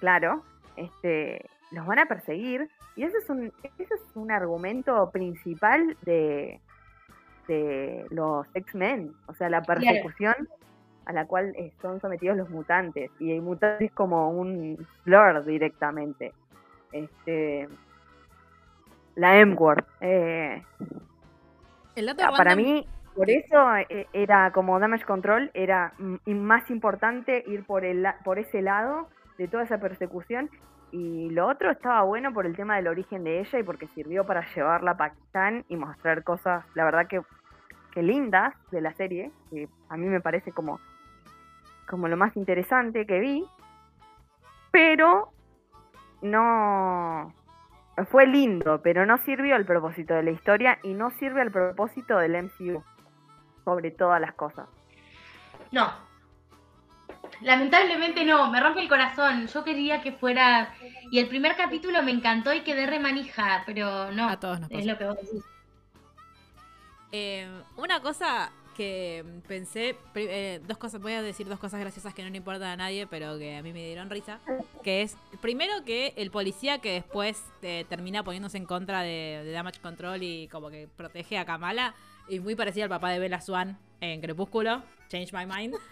[0.00, 0.44] claro,
[0.76, 2.68] este, los van a perseguir.
[2.96, 6.60] Y ese es un, ese es un argumento principal de,
[7.48, 9.12] de los X-Men.
[9.26, 10.34] O sea, la persecución
[11.06, 13.10] a la cual eh, son sometidos los mutantes.
[13.18, 16.32] Y el mutante es como un slur directamente.
[16.92, 17.68] Este,
[19.16, 19.84] la M-Word.
[20.00, 20.62] Eh,
[22.22, 25.92] Ah, para mí, por eso eh, era como Damage Control, era
[26.26, 30.48] más importante ir por, el, por ese lado de toda esa persecución.
[30.90, 34.24] Y lo otro estaba bueno por el tema del origen de ella y porque sirvió
[34.24, 37.20] para llevarla a Pakistán y mostrar cosas, la verdad que,
[37.92, 40.80] que lindas de la serie, que a mí me parece como,
[41.88, 43.44] como lo más interesante que vi.
[44.70, 45.32] Pero
[46.22, 47.34] no,
[48.10, 52.18] fue lindo, pero no sirvió al propósito de la historia y no sirve al propósito
[52.18, 52.82] del MCU,
[53.64, 54.68] sobre todas las cosas.
[55.72, 55.90] No.
[57.40, 59.46] Lamentablemente no, me rompe el corazón.
[59.46, 60.74] Yo quería que fuera.
[61.10, 64.28] Y el primer capítulo me encantó y quedé remanija, pero no.
[64.28, 65.44] A todos nos Es lo que vos decís.
[67.12, 72.22] Eh, una cosa que pensé, eh, dos cosas, voy a decir dos cosas graciosas que
[72.22, 74.38] no le importan a nadie, pero que a mí me dieron risa,
[74.84, 79.50] que es, primero que el policía que después eh, termina poniéndose en contra de, de
[79.50, 81.94] Damage Control y como que protege a Kamala,
[82.28, 85.74] y muy parecido al papá de Bella Swan en Crepúsculo, Change My Mind.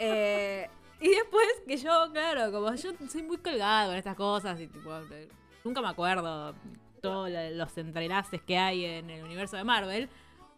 [0.00, 0.68] Eh,
[1.00, 4.96] y después que yo, claro, como yo soy muy colgada con estas cosas y tipo,
[5.10, 5.28] eh,
[5.64, 6.54] nunca me acuerdo
[7.02, 10.08] todos lo- los entrelaces que hay en el universo de Marvel.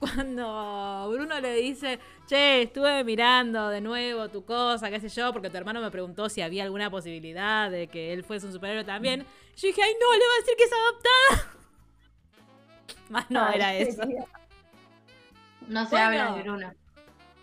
[0.01, 5.51] Cuando Bruno le dice, che, estuve mirando de nuevo tu cosa, qué sé yo, porque
[5.51, 9.27] tu hermano me preguntó si había alguna posibilidad de que él fuese un superhéroe también.
[9.57, 11.55] Yo dije, ay no, le va a decir que es adoptada.
[13.11, 14.03] Más no Ay, era eso.
[15.69, 16.07] No se Bueno.
[16.07, 16.73] habla de Bruno.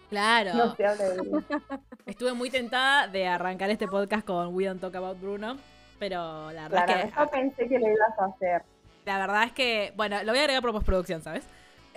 [0.09, 0.53] Claro.
[0.55, 1.43] No se habla de
[2.07, 5.57] Estuve muy tentada de arrancar este podcast con We Don't Talk About Bruno.
[5.99, 7.19] Pero la verdad Claro, es que.
[7.19, 8.63] yo pensé que lo ibas a hacer.
[9.05, 9.93] La verdad es que.
[9.95, 11.45] Bueno, lo voy a agregar por postproducción, ¿sabes?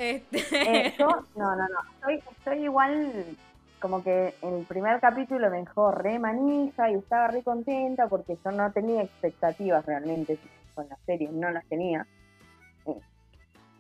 [0.01, 0.39] Este.
[0.53, 1.79] Eh, yo, no, no, no.
[1.97, 3.37] Estoy, estoy igual,
[3.81, 8.39] como que en el primer capítulo me dejó re manija y estaba re contenta porque
[8.43, 10.39] yo no tenía expectativas realmente
[10.75, 12.07] con la serie, no las tenía.
[12.87, 13.01] Eh,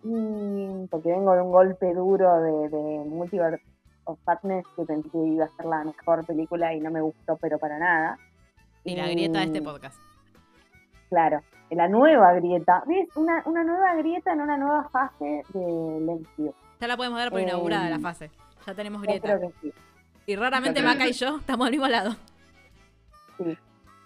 [0.04, 3.64] y porque vengo de un golpe duro de, de Multiverse
[4.04, 7.38] of Fatness que pensé que iba a ser la mejor película y no me gustó,
[7.38, 8.18] pero para nada.
[8.84, 9.98] y la grieta de este podcast.
[11.08, 11.40] Claro,
[11.76, 12.82] la nueva grieta.
[12.86, 13.08] ¿Ves?
[13.16, 16.54] Una, una nueva grieta en una nueva fase del MCU.
[16.80, 18.30] Ya la podemos dar por Eh, inaugurada la fase.
[18.66, 19.36] Ya tenemos grieta.
[19.36, 19.72] creo que sí.
[20.26, 22.14] Y raramente Maca y yo estamos al mismo lado.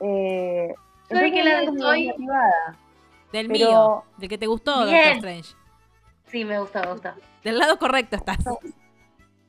[0.01, 0.75] Eh,
[1.11, 2.77] Yo vi entonces que la Soy- motivada,
[3.33, 4.05] Del pero mío.
[4.19, 4.95] Del que te gustó, Bien.
[4.97, 5.55] Doctor Strange.
[6.27, 7.15] Sí, me gusta, me gusta.
[7.43, 8.39] Del lado correcto estás.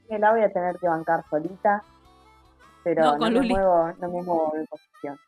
[0.09, 1.83] me la voy a tener que bancar solita,
[2.83, 3.49] pero No, no, con me Luli.
[3.53, 5.19] muevo, no me muevo de posición.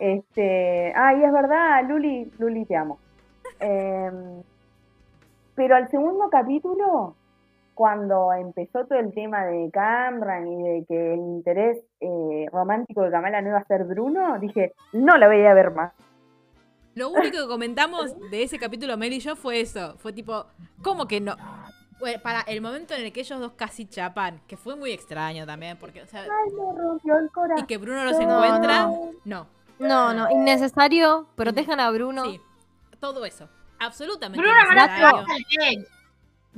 [0.00, 2.98] Este, ay, es verdad, Luli, Luli te amo.
[3.60, 4.42] Em,
[5.54, 7.14] pero al segundo capítulo,
[7.74, 13.10] cuando empezó todo el tema de Cameron y de que el interés eh, romántico de
[13.10, 15.92] Kamala no iba a ser Bruno, dije, no la voy a ver más.
[16.94, 19.96] Lo único que comentamos de ese capítulo, Mel y yo, fue eso.
[19.98, 20.46] Fue tipo,
[20.82, 21.36] ¿cómo que no?
[21.98, 25.44] Bueno, para el momento en el que ellos dos casi chapan, que fue muy extraño
[25.44, 27.62] también, porque, o sea, Ay, me rompió el corazón.
[27.62, 28.88] y que Bruno los encuentra,
[29.26, 29.59] no.
[29.80, 30.14] No.
[30.14, 31.28] No, innecesario.
[31.36, 32.24] Protejan a Bruno.
[32.24, 32.40] Sí,
[33.00, 33.48] todo eso.
[33.78, 34.62] Absolutamente Bruno va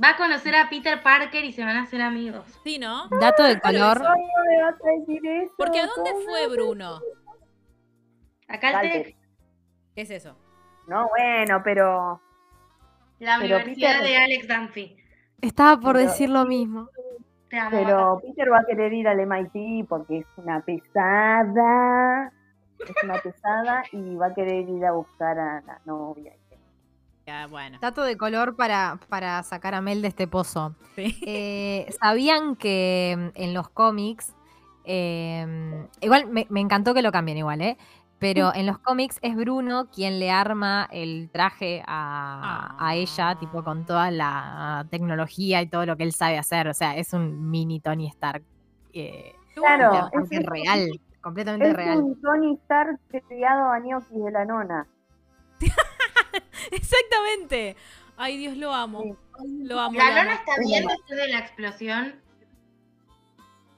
[0.09, 2.45] a a conocer a Peter Parker y se van a hacer amigos.
[2.63, 3.07] Sí, ¿no?
[3.21, 4.01] Dato de color.
[4.01, 5.53] no me vas a decir eso.
[5.57, 6.99] Porque ¿a dónde fue Bruno?
[8.47, 9.05] Acá el Caltech.
[9.05, 9.17] Tech,
[9.95, 10.35] ¿Qué es eso?
[10.87, 12.21] No, bueno, pero
[13.19, 14.97] la Pero universidad Peter- de Alex Dunphy.
[15.41, 16.89] Estaba por Pero- decir lo mismo.
[17.49, 22.31] Pero Peter va a querer ir al MIT porque es una pesada.
[22.87, 26.33] Es una pesada y va a querer ir a buscar a la novia.
[27.25, 27.77] Ya, bueno.
[27.81, 30.75] Dato de color para, para sacar a Mel de este pozo.
[30.95, 31.17] Sí.
[31.25, 34.33] Eh, ¿Sabían que mm, en los cómics,
[34.83, 37.77] eh, igual me, me encantó que lo cambien igual, ¿eh?
[38.19, 43.65] Pero en los cómics es Bruno quien le arma el traje a, a ella, tipo
[43.65, 46.69] con toda la tecnología y todo lo que él sabe hacer.
[46.69, 48.43] O sea, es un mini Tony Stark.
[48.93, 50.89] eh, Claro, es- real,
[51.23, 51.97] completamente Es real.
[51.99, 54.85] un Tony Stark criado a gnocchi de la nona.
[56.71, 57.75] Exactamente.
[58.17, 59.01] Ay, Dios, lo amo.
[59.01, 59.63] Sí.
[59.63, 59.97] Lo amo.
[59.97, 60.39] La lo lona amo.
[60.39, 62.15] está bien después de la explosión,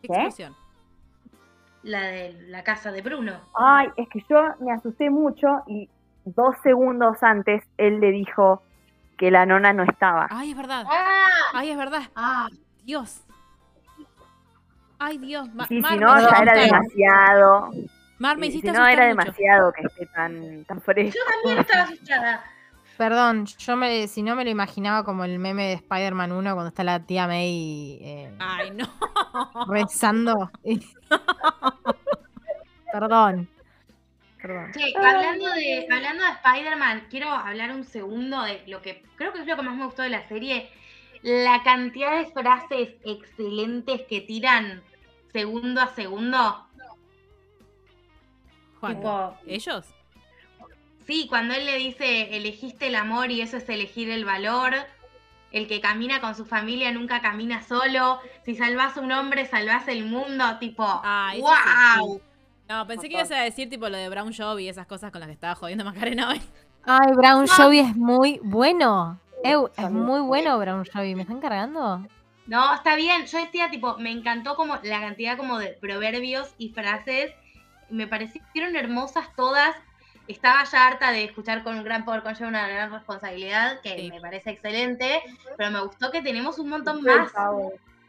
[0.02, 0.14] ¿Qué ¿Qué?
[0.14, 0.56] explosión?
[1.84, 3.40] la de la casa de Bruno.
[3.54, 5.88] Ay, es que yo me asusté mucho y
[6.26, 8.64] dos segundos antes él le dijo
[9.20, 10.28] que la nona no estaba.
[10.32, 10.84] Ay, es verdad.
[10.90, 11.28] ¡Ah!
[11.54, 12.02] Ay, es verdad.
[12.16, 12.50] ¡Ah!
[12.84, 13.22] Dios.
[15.00, 15.54] Ay, Dios.
[15.54, 17.70] Mar, si no, ya era demasiado.
[18.18, 19.20] Mar, me hiciste si no, era mucho.
[19.20, 21.18] demasiado que esté tan, tan fresco.
[21.18, 22.44] Yo también estaba asustada.
[22.98, 26.70] Perdón, yo me, si no me lo imaginaba como el meme de Spider-Man 1 cuando
[26.70, 28.86] está la tía May eh, Ay, no.
[29.68, 30.50] rezando.
[32.94, 33.50] Perdón.
[34.42, 34.72] Perdón.
[34.72, 39.42] Che, hablando de, hablando de Spider-Man, quiero hablar un segundo de lo que creo que
[39.42, 40.70] es lo que más me gustó de la serie.
[41.26, 44.84] La cantidad de frases excelentes que tiran
[45.34, 46.68] segundo a segundo.
[48.80, 49.86] Tipo, ¿Ellos?
[51.08, 54.76] Sí, cuando él le dice, elegiste el amor y eso es elegir el valor.
[55.52, 58.20] El que camina con su familia nunca camina solo.
[58.44, 60.60] Si salvas a un hombre, salvas el mundo.
[60.60, 62.22] Tipo, Ah, sí, ¡wow!
[62.70, 65.22] No, pensé que ibas a decir tipo lo de Brown Job y esas cosas con
[65.22, 66.42] las que estaba jodiendo Macarena hoy.
[66.84, 69.20] Ay, Brown Jovi es muy bueno.
[69.46, 71.16] Eu, es muy bueno Brown Jovi.
[71.16, 72.06] ¿Me están cargando?
[72.48, 73.26] No, está bien.
[73.26, 77.32] Yo decía, tipo, me encantó como la cantidad como de proverbios y frases.
[77.90, 79.76] Me parecieron hermosas todas.
[80.28, 84.10] Estaba ya harta de escuchar con un gran poder conlleva una gran responsabilidad, que Sí.
[84.10, 85.22] me parece excelente,
[85.56, 87.32] pero me gustó que tenemos un montón más.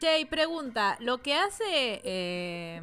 [0.01, 2.80] Che, y pregunta, lo que hace eh,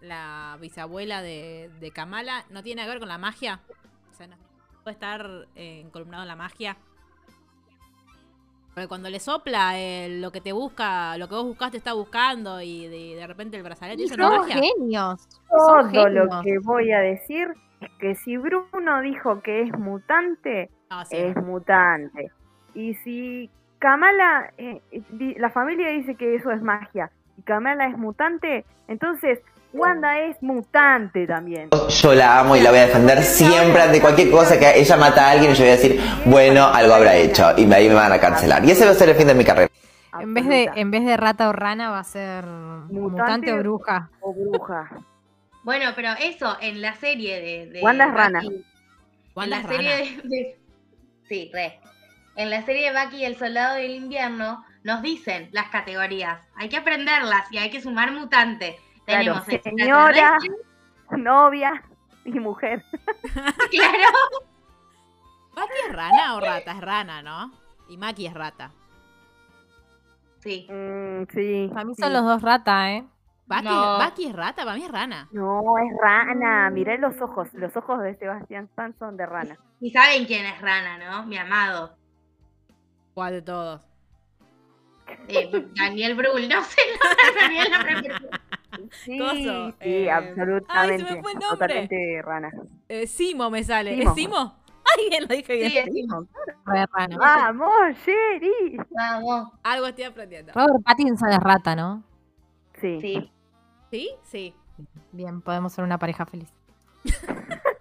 [0.00, 3.60] la bisabuela de, de Kamala no tiene que ver con la magia.
[4.12, 4.36] O sea, no
[4.82, 6.76] puede estar eh, encolumnado en la magia.
[8.74, 12.60] Porque cuando le sopla eh, lo que te busca, lo que vos buscaste está buscando
[12.60, 14.56] y de, de repente el brazalete es Son magia.
[14.62, 15.28] genios.
[15.48, 17.48] Todo lo que voy a decir
[17.80, 21.16] es que si Bruno dijo que es mutante, No, sí.
[21.16, 22.30] es mutante.
[22.74, 23.50] Y si
[23.80, 29.40] Kamala, eh, di- la familia dice que eso es magia, y Kamala es mutante, entonces
[29.72, 31.70] Wanda es mutante también.
[31.88, 35.28] Yo la amo y la voy a defender siempre ante cualquier cosa que ella mata
[35.28, 38.12] a alguien y yo voy a decir, bueno, algo habrá hecho y ahí me van
[38.12, 38.64] a cancelar.
[38.64, 39.70] Y ese va a ser el fin de mi carrera.
[40.20, 44.10] En vez, de, en vez de rata o rana va a ser mutante, o bruja.
[44.20, 44.90] o bruja.
[45.62, 47.66] Bueno, pero eso, en la serie de...
[47.70, 48.40] de Wanda es rana.
[48.40, 48.64] Bucky-
[49.36, 50.20] Wanda en es la serie rana.
[50.24, 50.60] de, de-
[51.28, 51.78] Sí, re.
[52.34, 56.40] En la serie de Bucky y el Soldado del Invierno nos dicen las categorías.
[56.56, 58.76] Hay que aprenderlas y hay que sumar mutante.
[59.10, 60.38] Claro, Tenemos señora,
[61.10, 61.82] novia
[62.24, 62.84] y mujer.
[63.70, 64.08] claro.
[65.56, 66.72] ¿Maki es rana o rata?
[66.72, 67.52] Es rana, ¿no?
[67.88, 68.70] Y Maki es rata.
[70.38, 70.66] Sí.
[70.70, 71.68] Mm, sí.
[71.72, 72.02] Para mí sí.
[72.02, 73.04] son los dos rata, ¿eh?
[73.46, 73.98] ¿Baki, No.
[73.98, 74.64] Baki es rata?
[74.64, 75.28] Para mí es rana.
[75.32, 76.70] No, es rana.
[76.70, 77.52] Mirá los ojos.
[77.52, 79.58] Los ojos de Sebastián Stan son de rana.
[79.80, 81.26] Y saben quién es Rana, ¿no?
[81.26, 81.96] Mi amado.
[83.14, 83.82] ¿Cuál de todos?
[85.28, 86.48] Eh, Daniel Brühl.
[86.48, 86.80] No sé
[87.40, 88.16] Daniel, la prefiero.
[88.92, 90.66] Sí, Coso, sí, eh, absolutamente.
[90.68, 91.48] ay, se me fue el nombre.
[91.68, 92.50] Totalmente rana.
[92.88, 93.96] Eh, Simo me sale.
[93.96, 94.10] Simo.
[94.10, 94.56] ¿Es Simo?
[94.84, 95.70] Ay, bien, lo dije bien.
[95.70, 96.26] Sí, decimos.
[96.66, 97.16] Re rana.
[97.18, 98.76] ¡Vamos, Sherry!
[98.90, 99.52] Vamos.
[99.62, 100.52] Algo estoy aprendiendo.
[100.54, 102.02] Robert Pattinson es rata, ¿no?
[102.80, 102.98] Sí.
[103.00, 103.32] Sí.
[103.90, 104.10] ¿Sí?
[104.22, 104.54] Sí.
[105.12, 106.52] Bien, podemos ser una pareja feliz.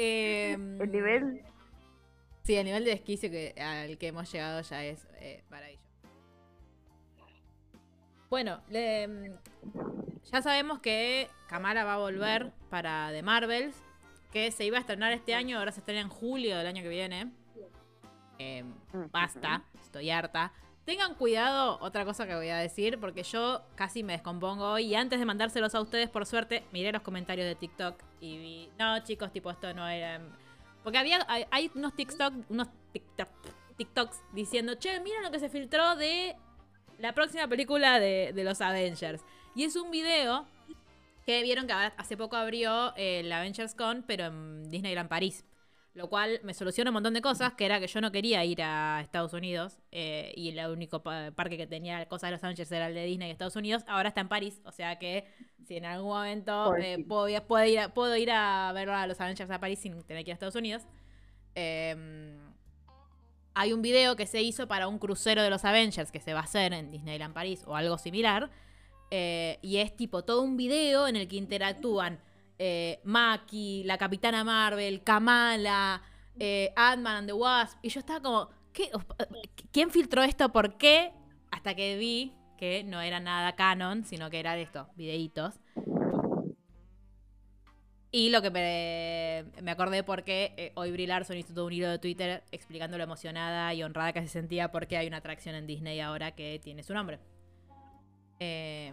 [0.00, 1.42] Eh, El nivel.
[2.44, 5.87] Sí, el nivel de desquicio que, al que hemos llegado ya es eh, maravilloso.
[8.30, 9.32] Bueno, le-
[10.30, 13.74] ya sabemos que Kamala va a volver para The Marvels,
[14.32, 16.88] que se iba a estrenar este año, ahora se estrena en julio del año que
[16.88, 17.32] viene.
[18.38, 18.64] Eh,
[19.10, 20.52] basta, estoy harta.
[20.84, 24.84] Tengan cuidado, otra cosa que voy a decir, porque yo casi me descompongo hoy.
[24.86, 28.70] Y antes de mandárselos a ustedes, por suerte, miré los comentarios de TikTok y vi.
[28.78, 30.20] No, chicos, tipo, esto no era.
[30.82, 31.18] Porque había.
[31.28, 33.28] Hay, hay unos TikTok, unos TikTok,
[33.76, 36.36] TikToks diciendo, che, miren lo que se filtró de
[36.98, 39.22] la próxima película de, de los Avengers.
[39.54, 40.46] Y es un video
[41.26, 45.44] que vieron que hace poco abrió eh, el Avengers Con, pero en Disneyland París.
[45.94, 48.62] Lo cual me soluciona un montón de cosas, que era que yo no quería ir
[48.62, 52.70] a Estados Unidos eh, y el único pa- parque que tenía cosas de los Avengers
[52.70, 53.82] era el de Disney de Estados Unidos.
[53.88, 55.26] Ahora está en París, o sea que
[55.66, 59.06] si en algún momento eh, puedo, ir- puedo ir a, puedo ir a ver a
[59.08, 60.82] los Avengers a París sin tener que ir a Estados Unidos.
[61.56, 62.36] Eh,
[63.58, 66.40] hay un video que se hizo para un crucero de los Avengers que se va
[66.40, 68.50] a hacer en Disneyland París o algo similar.
[69.10, 72.20] eh, y es tipo todo un video en el que interactúan
[72.58, 76.02] eh, Maki, la Capitana Marvel, Kamala,
[76.38, 77.78] eh, Ant-Man and the Wasp.
[77.82, 78.90] Y yo estaba como, ¿qué?
[79.72, 80.50] ¿quién filtró esto?
[80.50, 81.12] ¿Por qué?
[81.50, 85.58] Hasta que vi que no era nada canon, sino que era de estos videitos.
[88.10, 91.90] Y lo que me, me acordé porque eh, hoy Brie Larson hizo todo un hilo
[91.90, 95.66] de Twitter explicando lo emocionada y honrada que se sentía porque hay una atracción en
[95.66, 97.18] Disney ahora que tiene su nombre.
[98.40, 98.92] Eh,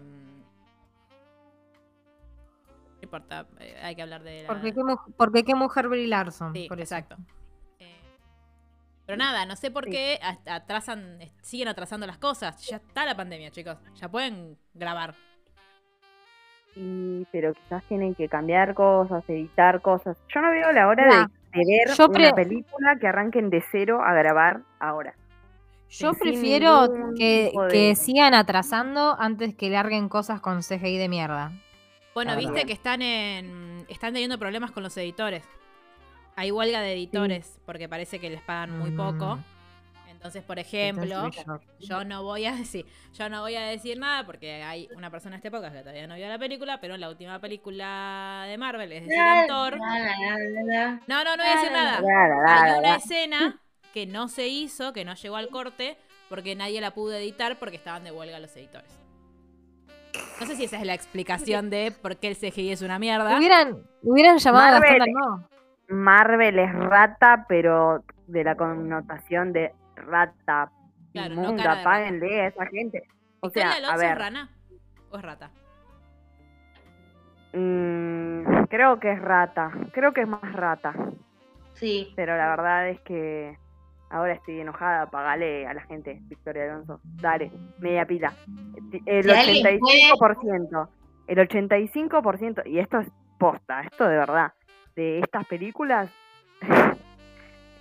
[2.97, 4.47] no importa, eh, hay que hablar de la...
[4.47, 6.53] Porque qué, qué mujer Brie Larson.
[6.53, 7.16] Sí, por exacto.
[7.80, 8.01] Eh,
[9.05, 12.66] pero nada, no sé por qué at- atrasan, siguen atrasando las cosas.
[12.68, 13.78] Ya está la pandemia, chicos.
[13.95, 15.16] Ya pueden grabar.
[16.76, 20.17] Y pero quizás tienen que cambiar cosas, editar cosas.
[20.34, 23.49] Yo no veo la hora Mira, de, de ver yo una pre- película que arranquen
[23.49, 25.13] de cero a grabar ahora.
[25.89, 30.97] Yo sin prefiero que, tipo de- que sigan atrasando antes que larguen cosas con CGI
[30.97, 31.51] de mierda.
[32.13, 32.67] Bueno, La viste verdad.
[32.67, 35.43] que están en están teniendo problemas con los editores.
[36.36, 39.38] Hay huelga de editores porque parece que les pagan muy poco.
[40.16, 41.30] Entonces, por ejemplo,
[41.80, 45.36] yo no voy a decir, yo no voy a decir nada porque hay una persona
[45.36, 48.57] en este podcast que todavía no vio la película, pero en la última película de
[48.57, 49.78] Marvel, es decir, en Thor.
[49.78, 50.91] La, la, la, la, la.
[51.07, 52.01] No, no, no voy a decir nada.
[52.01, 52.95] La, la, la, Hay la, una la.
[52.95, 53.61] escena
[53.93, 55.97] que no se hizo, que no llegó al corte,
[56.30, 58.89] porque nadie la pudo editar porque estaban de huelga los editores.
[60.39, 63.38] No sé si esa es la explicación de por qué el CGI es una mierda.
[63.38, 64.97] Hubieran, hubieran llamado a Marvel.
[64.99, 65.49] Gastón no.
[65.88, 70.71] Marvel es rata, pero de la connotación de rata
[71.13, 73.03] Claro, no inmunda, de páguenle a esa gente.
[73.39, 74.49] O ¿Victoria sea, a Alonso es ver, rana
[75.11, 75.51] o es rata?
[77.53, 80.93] mm, creo que es rata, creo que es más rata,
[81.73, 82.11] Sí.
[82.15, 83.57] pero la verdad es que
[84.09, 88.33] ahora estoy enojada, pagale a la gente, Victoria Alonso, dale, media pila.
[89.05, 90.89] El Si alguien 85%,
[91.27, 94.53] el 85%, y esto es posta, esto de verdad,
[94.95, 96.09] de estas películas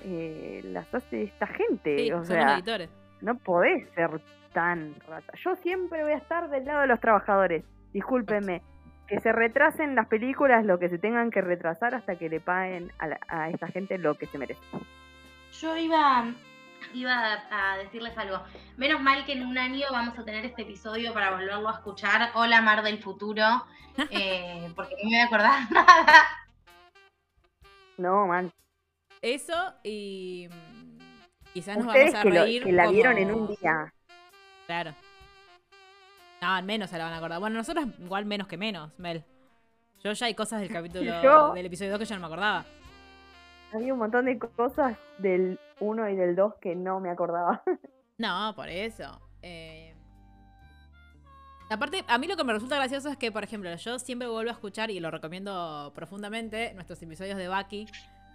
[0.05, 2.91] eh, las hace esta gente, Sí, o son sea, editores.
[3.21, 4.21] no podés ser
[4.53, 5.33] tan rata.
[5.45, 7.65] Yo siempre voy a estar del lado de los trabajadores.
[7.93, 8.63] Discúlpenme.
[9.09, 12.91] Que se retrasen las películas lo que se tengan que retrasar hasta que le paguen
[12.99, 14.61] a, la- a esta gente lo que se merece.
[15.61, 16.25] Yo iba,
[16.95, 18.41] iba a decirles algo.
[18.79, 22.31] Menos mal que en un año vamos a tener este episodio para volverlo a escuchar.
[22.35, 23.43] Hola Mar del futuro.
[24.11, 26.23] eh, porque no me voy a acordar nada.
[27.99, 28.51] No, man.
[29.27, 30.99] Eso y mm,
[31.55, 33.93] quizás nos vamos a que, lo- reír que la vieron en un día.
[34.67, 34.95] Claro.
[36.43, 37.41] No, al menos se la van a acordar.
[37.41, 39.25] Bueno, nosotros igual menos que menos, Mel.
[40.03, 42.65] Yo ya hay cosas del capítulo Yo- del episodio 2 que yo no me acordaba.
[43.73, 47.63] Había un montón de cosas del 1 y del 2 que no me acordaba.
[48.19, 49.21] No, por eso.
[49.43, 49.93] Eh,
[51.69, 54.51] Aparte, a mí lo que me resulta gracioso es que, por ejemplo, yo siempre vuelvo
[54.51, 57.89] a escuchar y lo recomiendo profundamente nuestros episodios de Bucky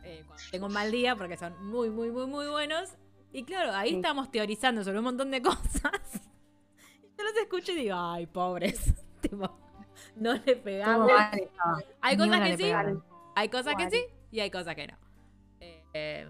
[0.03, 2.89] eh, cuando tengo un mal día porque son muy, muy, muy, muy buenos.
[3.31, 6.21] Y claro, ahí estamos teorizando sobre un montón de cosas.
[7.03, 8.93] Y yo los escucho y digo, ay, pobres.
[9.21, 9.59] Tipo,
[10.15, 11.11] no le pegamos.
[12.01, 13.03] Hay Ni cosas que sí, pegaron.
[13.35, 14.97] hay cosas que sí y hay cosas que no.
[15.59, 16.29] Eh, eh,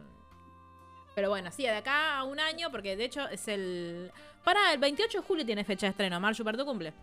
[1.15, 4.11] pero bueno, sí, de acá a un año, porque de hecho es el.
[4.43, 6.19] Para, el 28 de julio tiene fecha de estreno.
[6.19, 6.93] Marchu para tu cumple.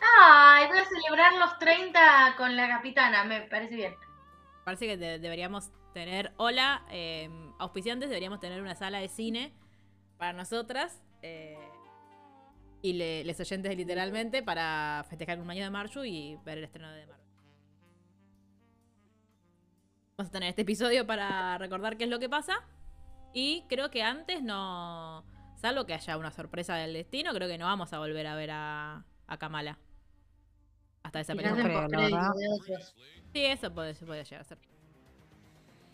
[0.00, 3.24] Ay, voy a celebrar los 30 con la capitana.
[3.24, 3.94] Me parece bien.
[4.64, 6.32] Parece que de- deberíamos tener.
[6.36, 9.52] Hola, eh, auspiciantes, deberíamos tener una sala de cine
[10.18, 11.02] para nosotras.
[11.24, 11.56] eh,
[12.84, 17.06] y le- oyentes literalmente para festejar un año de Marchu y ver el estreno de
[17.06, 17.26] Marvel.
[20.16, 22.54] Vamos a tener este episodio para recordar qué es lo que pasa.
[23.32, 25.24] Y creo que antes no.
[25.54, 28.50] Salvo que haya una sorpresa del destino, creo que no vamos a volver a ver
[28.50, 29.78] a, a Kamala.
[31.02, 31.64] Hasta esa no película.
[31.64, 32.30] hacen creo, la verdad.
[33.32, 34.58] Sí, eso puede, puede llegar a ser.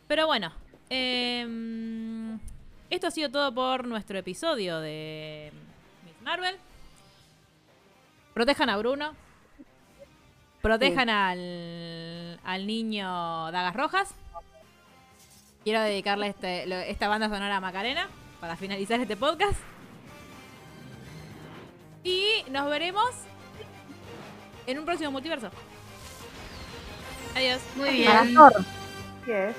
[0.06, 0.52] Pero bueno,
[0.90, 2.38] em,
[2.90, 5.52] esto ha sido todo por nuestro episodio de
[6.04, 6.56] Miss Marvel.
[8.34, 9.14] Protejan a Bruno.
[10.62, 14.14] Protejan al, al niño Dagas Rojas.
[15.64, 18.08] Quiero dedicarle este, lo- esta banda sonora a Macarena
[18.40, 19.58] para finalizar este podcast.
[22.04, 23.10] Y nos veremos
[24.68, 25.50] en un próximo multiverso.
[27.34, 27.60] Adiós.
[27.76, 28.34] Muy bien.
[28.34, 28.52] Thor.
[29.24, 29.56] ¿Qué es?